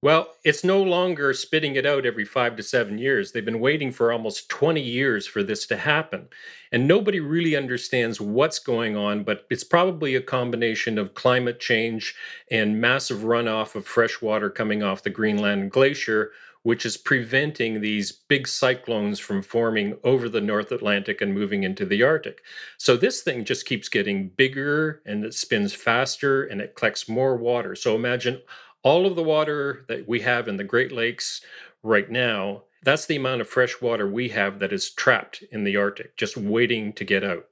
[0.04, 3.32] Well, it's no longer spitting it out every five to seven years.
[3.32, 6.28] They've been waiting for almost 20 years for this to happen.
[6.74, 12.16] And nobody really understands what's going on, but it's probably a combination of climate change
[12.52, 16.34] and massive runoff of fresh water coming off the Greenland glacier,
[16.64, 21.86] which is preventing these big cyclones from forming over the North Atlantic and moving into
[21.86, 22.42] the Arctic.
[22.78, 27.38] So this thing just keeps getting bigger and it spins faster and it collects more
[27.38, 27.74] water.
[27.74, 28.42] So imagine
[28.84, 31.42] all of the water that we have in the Great Lakes
[31.82, 35.78] right now, that's the amount of fresh water we have that is trapped in the
[35.78, 37.48] Arctic, just waiting to get out.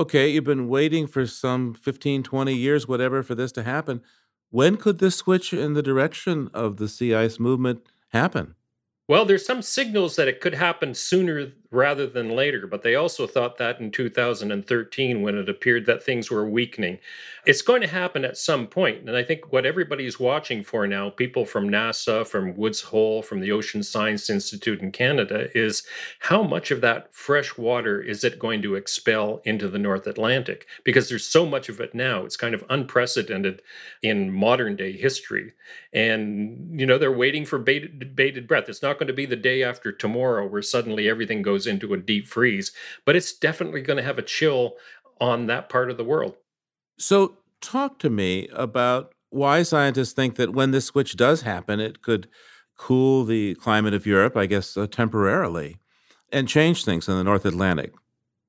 [0.00, 4.02] Okay, you've been waiting for some 15, 20 years, whatever, for this to happen.
[4.50, 8.54] When could this switch in the direction of the sea ice movement happen?
[9.08, 13.26] Well, there's some signals that it could happen sooner rather than later, but they also
[13.26, 16.98] thought that in 2013 when it appeared that things were weakening.
[17.46, 19.08] It's going to happen at some point.
[19.08, 23.40] and I think what everybody's watching for now, people from NASA, from Woods Hole, from
[23.40, 25.82] the Ocean Science Institute in Canada, is
[26.20, 30.66] how much of that fresh water is it going to expel into the North Atlantic?
[30.84, 32.24] Because there's so much of it now.
[32.24, 33.62] It's kind of unprecedented
[34.02, 35.52] in modern day history.
[35.94, 38.68] And, you know, they're waiting for bated, bated breath.
[38.68, 41.94] It's not going to be the day after tomorrow where suddenly everything goes goes into
[41.94, 42.72] a deep freeze,
[43.04, 44.74] but it's definitely going to have a chill
[45.20, 46.36] on that part of the world.
[46.98, 52.02] So, talk to me about why scientists think that when this switch does happen, it
[52.02, 52.28] could
[52.76, 55.78] cool the climate of Europe, I guess, uh, temporarily,
[56.32, 57.92] and change things in the North Atlantic.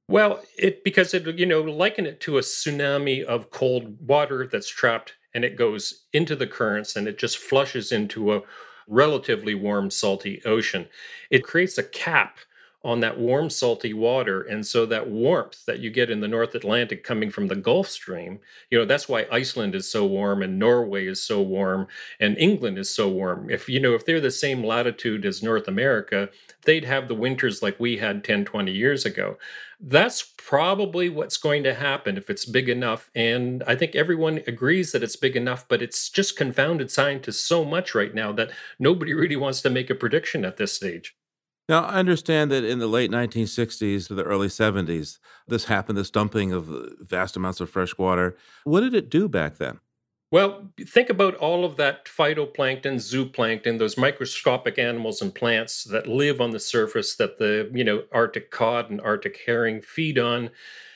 [0.10, 4.68] Well, it because it you know liken it to a tsunami of cold water that's
[4.68, 8.42] trapped and it goes into the currents and it just flushes into a
[8.88, 10.88] relatively warm salty ocean.
[11.30, 12.38] It creates a cap
[12.84, 14.42] on that warm, salty water.
[14.42, 17.88] And so that warmth that you get in the North Atlantic coming from the Gulf
[17.88, 21.88] Stream, you know, that's why Iceland is so warm and Norway is so warm
[22.20, 23.50] and England is so warm.
[23.50, 26.30] If, you know, if they're the same latitude as North America,
[26.66, 29.38] they'd have the winters like we had 10, 20 years ago.
[29.80, 33.10] That's probably what's going to happen if it's big enough.
[33.16, 37.64] And I think everyone agrees that it's big enough, but it's just confounded scientists so
[37.64, 41.16] much right now that nobody really wants to make a prediction at this stage.
[41.70, 46.10] Now, I understand that in the late 1960s to the early 70s, this happened, this
[46.10, 48.36] dumping of uh, vast amounts of fresh water.
[48.66, 49.80] What did it do back then?
[50.30, 56.42] Well, think about all of that phytoplankton, zooplankton, those microscopic animals and plants that live
[56.42, 60.50] on the surface that the, you know, Arctic cod and Arctic herring feed on.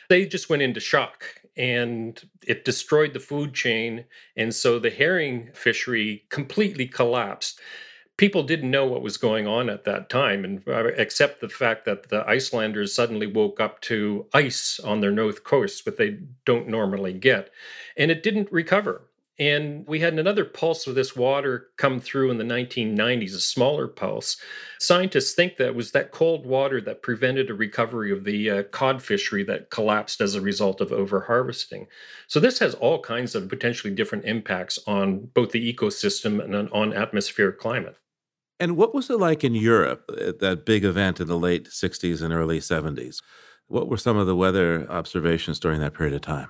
[0.10, 1.24] They just went into shock
[1.56, 4.06] and it destroyed the food chain.
[4.36, 7.60] And so the herring fishery completely collapsed
[8.18, 11.86] people didn't know what was going on at that time, and uh, except the fact
[11.86, 16.68] that the Icelanders suddenly woke up to ice on their north coast, what they don't
[16.68, 17.52] normally get,
[17.96, 19.04] and it didn't recover.
[19.40, 23.88] And we had another pulse of this water come through in the 1990s, a smaller
[23.88, 24.38] pulse.
[24.80, 29.04] Scientists think that was that cold water that prevented a recovery of the uh, cod
[29.04, 31.86] fishery that collapsed as a result of overharvesting.
[32.26, 36.94] So, this has all kinds of potentially different impacts on both the ecosystem and on
[36.94, 37.96] atmospheric climate.
[38.60, 42.22] And what was it like in Europe at that big event in the late 60s
[42.22, 43.22] and early 70s?
[43.68, 46.50] What were some of the weather observations during that period of time?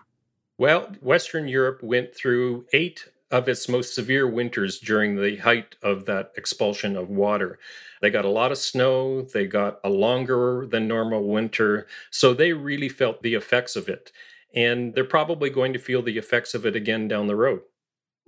[0.58, 6.06] Well, Western Europe went through eight of its most severe winters during the height of
[6.06, 7.60] that expulsion of water.
[8.02, 12.54] They got a lot of snow, they got a longer than normal winter, so they
[12.54, 14.12] really felt the effects of it.
[14.56, 17.62] And they're probably going to feel the effects of it again down the road.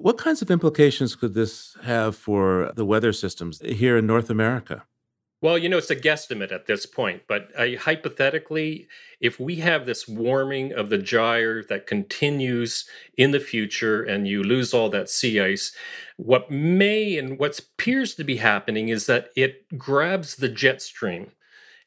[0.02, 4.86] What kinds of implications could this have for the weather systems here in North America?
[5.42, 8.88] Well, you know, it's a guesstimate at this point, but uh, hypothetically,
[9.20, 12.88] if we have this warming of the gyre that continues
[13.18, 15.74] in the future and you lose all that sea ice,
[16.16, 21.32] what may and what appears to be happening is that it grabs the jet stream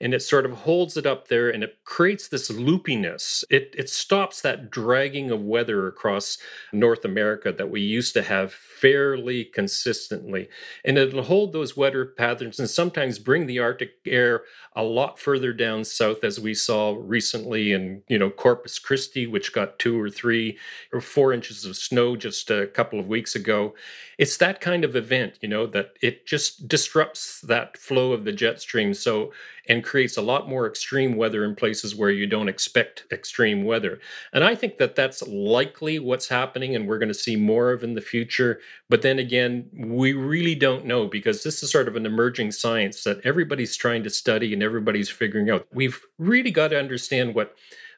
[0.02, 3.44] and it sort of holds it up there and it creates this loopiness.
[3.48, 6.38] It, it stops that dragging of weather across
[6.72, 10.48] North America that we used to have fairly consistently.
[10.84, 14.42] And it'll hold those weather patterns and sometimes bring the Arctic air
[14.74, 19.52] a lot further down south, as we saw recently in, you know, Corpus Christi, which
[19.52, 20.58] got two or three
[20.92, 23.74] or four inches of snow just a couple of weeks ago.
[24.18, 28.32] It's that kind of event, you know, that it just disrupts that flow of the
[28.32, 28.94] jet stream.
[28.94, 29.32] So
[29.68, 34.00] and creates a lot more extreme weather in places where you don't expect extreme weather.
[34.32, 37.84] And I think that that's likely what's happening and we're going to see more of
[37.84, 38.60] in the future.
[38.88, 43.04] But then again, we really don't know because this is sort of an emerging science
[43.04, 45.66] that everybody's trying to study and everybody's figuring out.
[45.72, 47.54] We've really got to understand what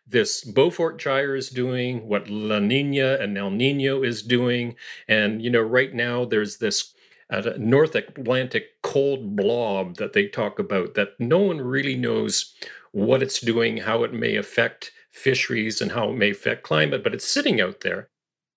[0.06, 4.76] this Beaufort gyre is doing, what La Nina and El Nino is doing.
[5.08, 6.93] And, you know, right now there's this
[7.41, 12.55] a North Atlantic cold blob that they talk about that no one really knows
[12.93, 17.14] what it's doing, how it may affect fisheries, and how it may affect climate, but
[17.14, 18.09] it's sitting out there.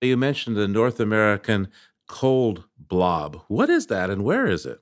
[0.02, 1.70] You mentioned the North American
[2.08, 3.42] cold blob.
[3.48, 4.80] What is that and where is it?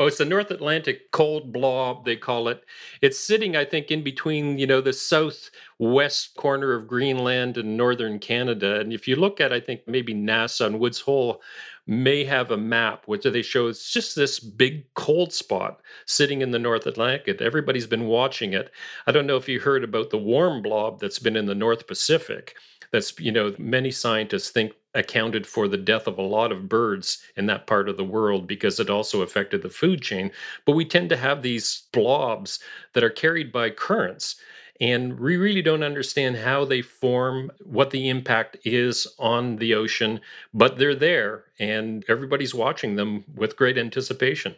[0.00, 2.64] Oh, it's the North Atlantic cold blob, they call it.
[3.02, 8.18] It's sitting, I think, in between, you know, the southwest corner of Greenland and northern
[8.18, 8.80] Canada.
[8.80, 11.42] And if you look at, I think, maybe NASA and Woods Hole
[11.90, 16.52] may have a map which they show it's just this big cold spot sitting in
[16.52, 17.40] the North Atlantic.
[17.40, 18.70] Everybody's been watching it.
[19.08, 21.88] I don't know if you heard about the warm blob that's been in the North
[21.88, 22.54] Pacific.
[22.92, 27.22] That's, you know, many scientists think accounted for the death of a lot of birds
[27.36, 30.30] in that part of the world because it also affected the food chain.
[30.66, 32.60] But we tend to have these blobs
[32.92, 34.36] that are carried by currents
[34.80, 40.20] and we really don't understand how they form, what the impact is on the ocean,
[40.54, 44.56] but they're there and everybody's watching them with great anticipation.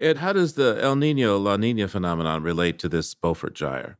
[0.00, 3.98] Ed, how does the El Nino La Nina phenomenon relate to this Beaufort gyre?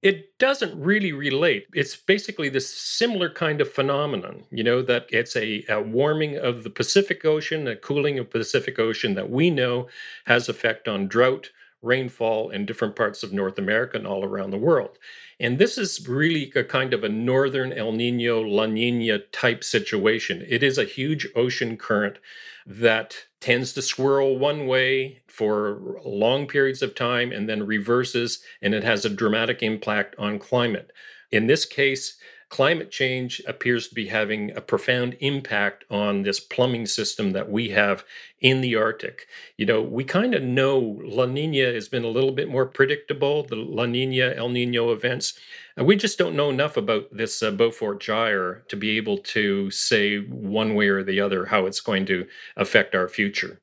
[0.00, 1.66] It doesn't really relate.
[1.74, 6.62] It's basically this similar kind of phenomenon, you know, that it's a, a, warming of
[6.62, 9.88] the Pacific Ocean, a cooling of Pacific Ocean that we know
[10.24, 11.50] has effect on drought,
[11.82, 14.98] rainfall in different parts of North America and all around the world.
[15.38, 20.44] And this is really a kind of a northern El Nino, La Nina type situation.
[20.46, 22.18] It is a huge ocean current
[22.66, 28.74] that tends to swirl one way for long periods of time and then reverses, and
[28.74, 30.92] it has a dramatic impact on climate.
[31.32, 32.18] In this case,
[32.50, 37.70] climate change appears to be having a profound impact on this plumbing system that we
[37.70, 38.04] have
[38.40, 39.26] in the Arctic.
[39.56, 43.44] You know, we kind of know La Nina has been a little bit more predictable,
[43.44, 45.38] the La Nina El Nino events.
[45.76, 49.70] And we just don't know enough about this uh, Beaufort Gyre to be able to
[49.70, 52.26] say one way or the other how it's going to
[52.56, 53.60] affect our future.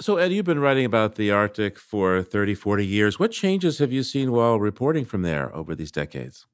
[0.00, 3.20] So, Ed, you've been writing about the Arctic for 30, 40 years.
[3.20, 6.46] What changes have you seen while reporting from there over these decades?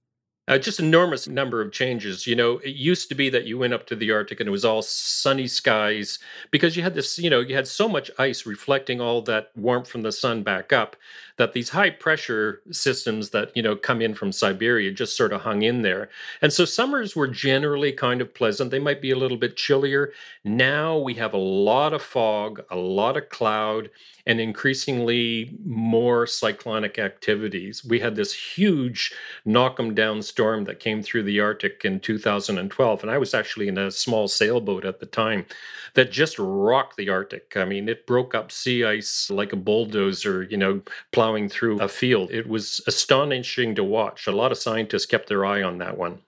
[0.48, 2.26] Uh, just enormous number of changes.
[2.26, 4.50] You know, it used to be that you went up to the Arctic and it
[4.50, 6.18] was all sunny skies
[6.50, 9.88] because you had this, you know, you had so much ice reflecting all that warmth
[9.88, 10.96] from the sun back up
[11.38, 15.40] that these high pressure systems that, you know, come in from Siberia just sort of
[15.40, 16.10] hung in there.
[16.42, 18.70] And so summers were generally kind of pleasant.
[18.70, 20.12] They might be a little bit chillier.
[20.44, 23.90] Now we have a lot of fog, a lot of cloud,
[24.26, 27.84] and increasingly more cyclonic activities.
[27.84, 29.12] We had this huge
[29.46, 33.68] knock 'em down storm that came through the Arctic in 2012, and I was actually
[33.68, 35.46] in a small sailboat at the time
[35.94, 37.56] that just rocked the Arctic.
[37.56, 40.82] I mean, it broke up sea ice like a bulldozer, you know,
[41.12, 42.30] plowing through a field.
[42.30, 44.26] It was astonishing to watch.
[44.26, 46.20] A lot of scientists kept their eye on that one.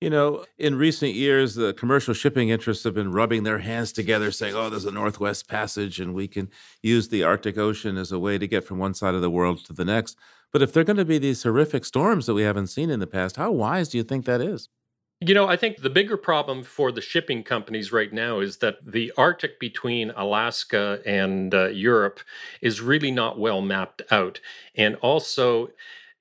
[0.00, 4.30] You know, in recent years, the commercial shipping interests have been rubbing their hands together,
[4.30, 6.50] saying, oh, there's a Northwest Passage, and we can
[6.82, 9.64] use the Arctic Ocean as a way to get from one side of the world
[9.64, 10.18] to the next.
[10.52, 13.00] But if there are going to be these horrific storms that we haven't seen in
[13.00, 14.68] the past, how wise do you think that is?
[15.20, 18.76] You know, I think the bigger problem for the shipping companies right now is that
[18.84, 22.20] the Arctic between Alaska and uh, Europe
[22.60, 24.40] is really not well mapped out.
[24.74, 25.70] And also,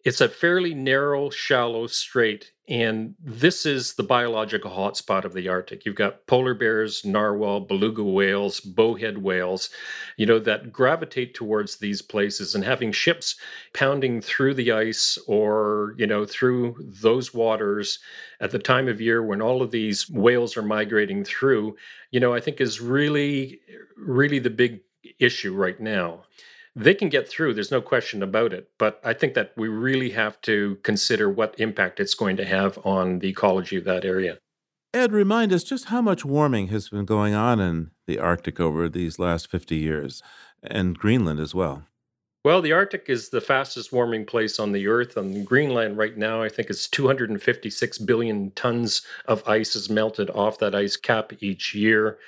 [0.05, 5.83] it's a fairly narrow, shallow strait, and this is the biological hotspot of the Arctic.
[5.83, 9.71] You've got polar bears, narwhal, beluga whales, bowhead whales,
[10.15, 12.53] you know, that gravitate towards these places.
[12.53, 13.35] And having ships
[13.73, 17.97] pounding through the ice or, you know, through those waters
[18.39, 21.75] at the time of year when all of these whales are migrating through,
[22.11, 23.59] you know, I think is really,
[23.97, 24.81] really the big
[25.19, 26.25] issue right now
[26.75, 30.09] they can get through there's no question about it but i think that we really
[30.09, 34.37] have to consider what impact it's going to have on the ecology of that area.
[34.93, 38.87] Ed remind us just how much warming has been going on in the arctic over
[38.87, 40.21] these last 50 years
[40.63, 41.83] and greenland as well
[42.45, 45.17] Well, the Arctic is the fastest warming place on the Earth.
[45.17, 50.59] On Greenland right now, I think it's 256 billion tons of ice is melted off
[50.59, 52.19] that ice cap each year.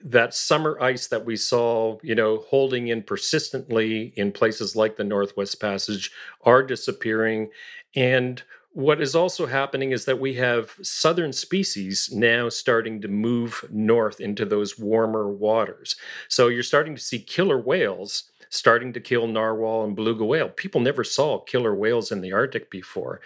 [0.00, 5.02] That summer ice that we saw, you know, holding in persistently in places like the
[5.02, 6.12] Northwest Passage
[6.42, 7.50] are disappearing.
[7.96, 13.64] And what is also happening is that we have southern species now starting to move
[13.72, 15.96] north into those warmer waters.
[16.28, 20.48] So you're starting to see killer whales starting to kill narwhal and beluga whale.
[20.48, 23.20] People never saw killer whales in the Arctic before.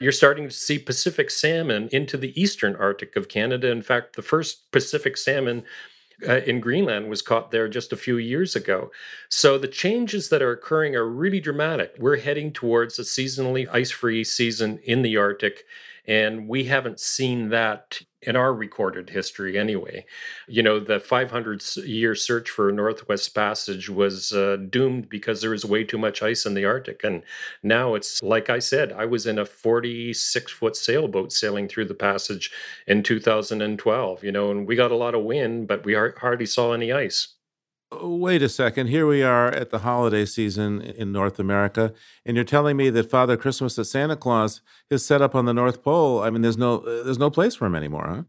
[0.00, 3.70] You're starting to see Pacific salmon into the eastern Arctic of Canada.
[3.70, 5.64] In fact, the first Pacific salmon
[6.26, 8.90] uh, in Greenland was caught there just a few years ago.
[9.28, 11.94] So the changes that are occurring are really dramatic.
[11.98, 15.64] We're heading towards a seasonally ice free season in the Arctic,
[16.06, 20.04] and we haven't seen that in our recorded history anyway.
[20.48, 25.64] You know, the 500 year search for Northwest Passage was uh, doomed because there was
[25.64, 27.04] way too much ice in the Arctic.
[27.04, 27.22] And
[27.62, 31.94] now it's like I said, I was in a 46 foot sailboat sailing through the
[31.94, 32.50] passage
[32.86, 36.72] in 2012, you know, and we got a lot of wind, but we hardly saw
[36.72, 37.35] any ice.
[37.92, 38.88] Wait a second.
[38.88, 41.92] Here we are at the holiday season in North America,
[42.24, 44.60] and you're telling me that Father Christmas, that Santa Claus,
[44.90, 46.20] is set up on the North Pole.
[46.20, 48.22] I mean, there's no uh, there's no place for him anymore, huh?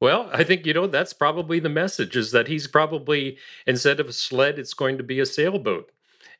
[0.00, 3.36] Well, I think you know that's probably the message is that he's probably
[3.66, 5.92] instead of a sled, it's going to be a sailboat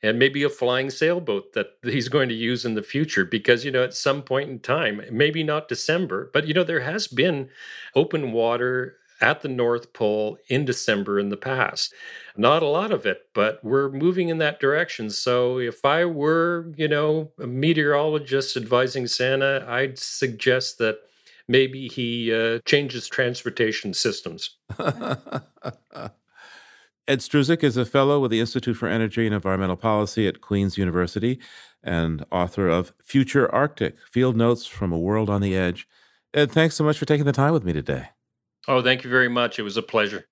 [0.02, 3.70] and maybe a flying sailboat that he's going to use in the future because you
[3.70, 7.48] know at some point in time maybe not december but you know there has been
[7.94, 11.94] open water at the North Pole in December in the past.
[12.36, 15.10] Not a lot of it, but we're moving in that direction.
[15.10, 20.98] So if I were, you know, a meteorologist advising Santa, I'd suggest that
[21.48, 24.56] maybe he uh, changes transportation systems.
[27.06, 30.78] Ed Struzik is a fellow with the Institute for Energy and Environmental Policy at Queen's
[30.78, 31.38] University
[31.82, 35.86] and author of Future Arctic Field Notes from a World on the Edge.
[36.32, 38.08] Ed, thanks so much for taking the time with me today.
[38.66, 39.58] Oh, thank you very much.
[39.58, 40.26] It was a pleasure.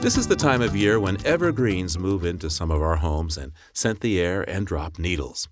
[0.00, 3.52] This is the time of year when evergreens move into some of our homes and
[3.72, 5.48] scent the air and drop needles.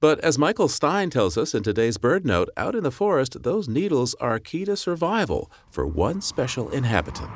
[0.00, 4.14] But as Michael Stein tells us in today's BirdNote, out in the forest, those needles
[4.14, 7.30] are key to survival for one special inhabitant.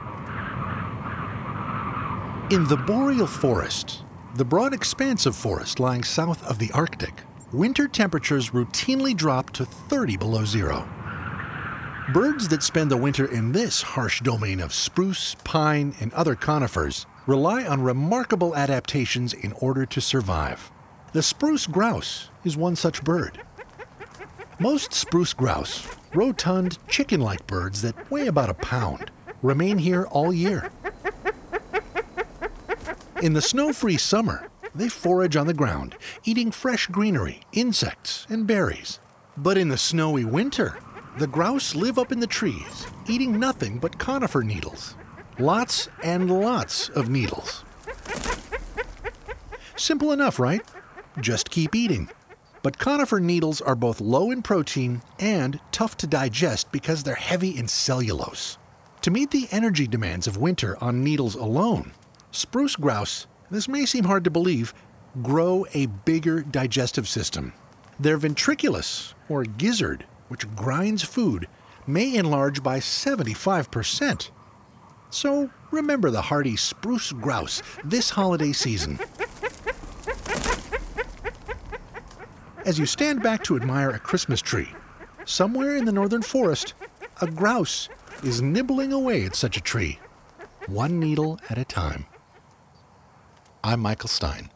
[2.50, 4.02] In the boreal forest,
[4.34, 7.22] the broad expanse of forest lying south of the Arctic,
[7.54, 10.86] winter temperatures routinely drop to 30 below zero.
[12.12, 17.06] Birds that spend the winter in this harsh domain of spruce, pine, and other conifers
[17.26, 20.70] rely on remarkable adaptations in order to survive.
[21.14, 23.40] The spruce grouse is one such bird.
[24.58, 30.30] Most spruce grouse, rotund, chicken like birds that weigh about a pound, remain here all
[30.30, 30.70] year.
[33.24, 38.46] In the snow free summer, they forage on the ground, eating fresh greenery, insects, and
[38.46, 39.00] berries.
[39.34, 40.76] But in the snowy winter,
[41.16, 44.94] the grouse live up in the trees, eating nothing but conifer needles.
[45.38, 47.64] Lots and lots of needles.
[49.74, 50.60] Simple enough, right?
[51.18, 52.10] Just keep eating.
[52.62, 57.56] But conifer needles are both low in protein and tough to digest because they're heavy
[57.56, 58.58] in cellulose.
[59.00, 61.92] To meet the energy demands of winter on needles alone,
[62.34, 64.74] Spruce grouse, this may seem hard to believe,
[65.22, 67.52] grow a bigger digestive system.
[68.00, 71.46] Their ventriculus, or gizzard, which grinds food,
[71.86, 74.30] may enlarge by 75%.
[75.10, 78.98] So remember the hardy spruce grouse this holiday season.
[82.66, 84.70] As you stand back to admire a Christmas tree,
[85.24, 86.74] somewhere in the northern forest,
[87.20, 87.88] a grouse
[88.24, 90.00] is nibbling away at such a tree,
[90.66, 92.06] one needle at a time.
[93.64, 94.50] I'm Michael Stein.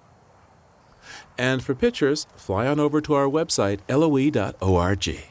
[1.38, 5.24] And for pictures, fly on over to our website, loe.org.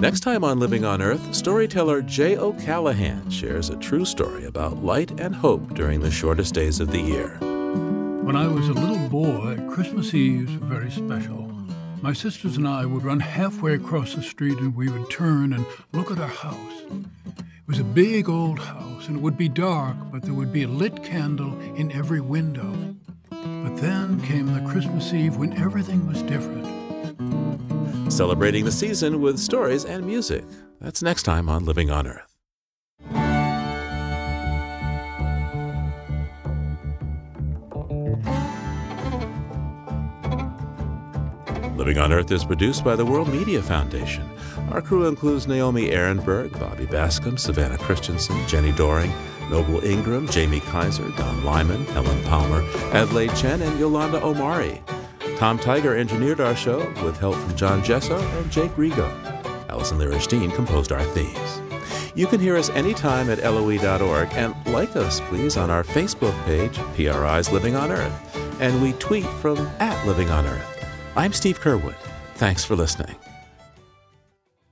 [0.00, 5.20] Next time on Living on Earth, storyteller Jay O'Callahan shares a true story about light
[5.20, 7.36] and hope during the shortest days of the year.
[8.22, 11.52] When I was a little boy, Christmas Eves were very special.
[12.00, 15.66] My sisters and I would run halfway across the street and we would turn and
[15.92, 16.80] look at our house
[17.70, 20.68] was a big old house, and it would be dark, but there would be a
[20.68, 22.96] lit candle in every window.
[23.30, 26.66] But then came the Christmas Eve when everything was different.
[28.12, 30.42] Celebrating the season with stories and music.
[30.80, 32.26] That's next time on Living on Earth.
[41.76, 44.28] Living on Earth is produced by the World Media Foundation.
[44.72, 49.12] Our crew includes Naomi Arenberg, Bobby Bascomb, Savannah Christensen, Jenni Doering,
[49.50, 52.62] Noble Ingram, Jamie Kaiser, Don Lyman, Helen Palmer,
[52.92, 54.80] Adelaide Chen, and Yolanda Omari.
[55.38, 59.10] Tom Tiger engineered our show with help from John Gesso and Jake Rego.
[59.68, 61.60] Allison Lirish composed our themes.
[62.14, 66.76] You can hear us anytime at LOE.org and like us, please, on our Facebook page,
[66.94, 68.60] PRI's Living on Earth.
[68.60, 70.86] And we tweet from at Living on Earth.
[71.16, 71.96] I'm Steve Curwood.
[72.34, 73.16] Thanks for listening.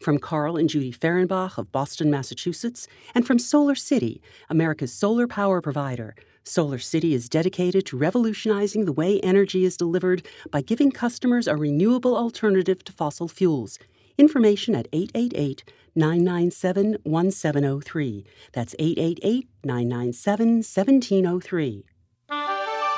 [0.00, 5.60] From Carl and Judy Fehrenbach of Boston, Massachusetts, and from Solar City, America's solar power
[5.60, 6.14] provider.
[6.44, 11.56] Solar City is dedicated to revolutionizing the way energy is delivered by giving customers a
[11.56, 13.78] renewable alternative to fossil fuels.
[14.16, 18.24] Information at 888 997 1703.
[18.52, 21.84] That's 888 997 1703.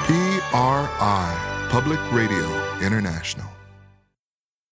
[0.01, 3.58] PRI, Public Radio International.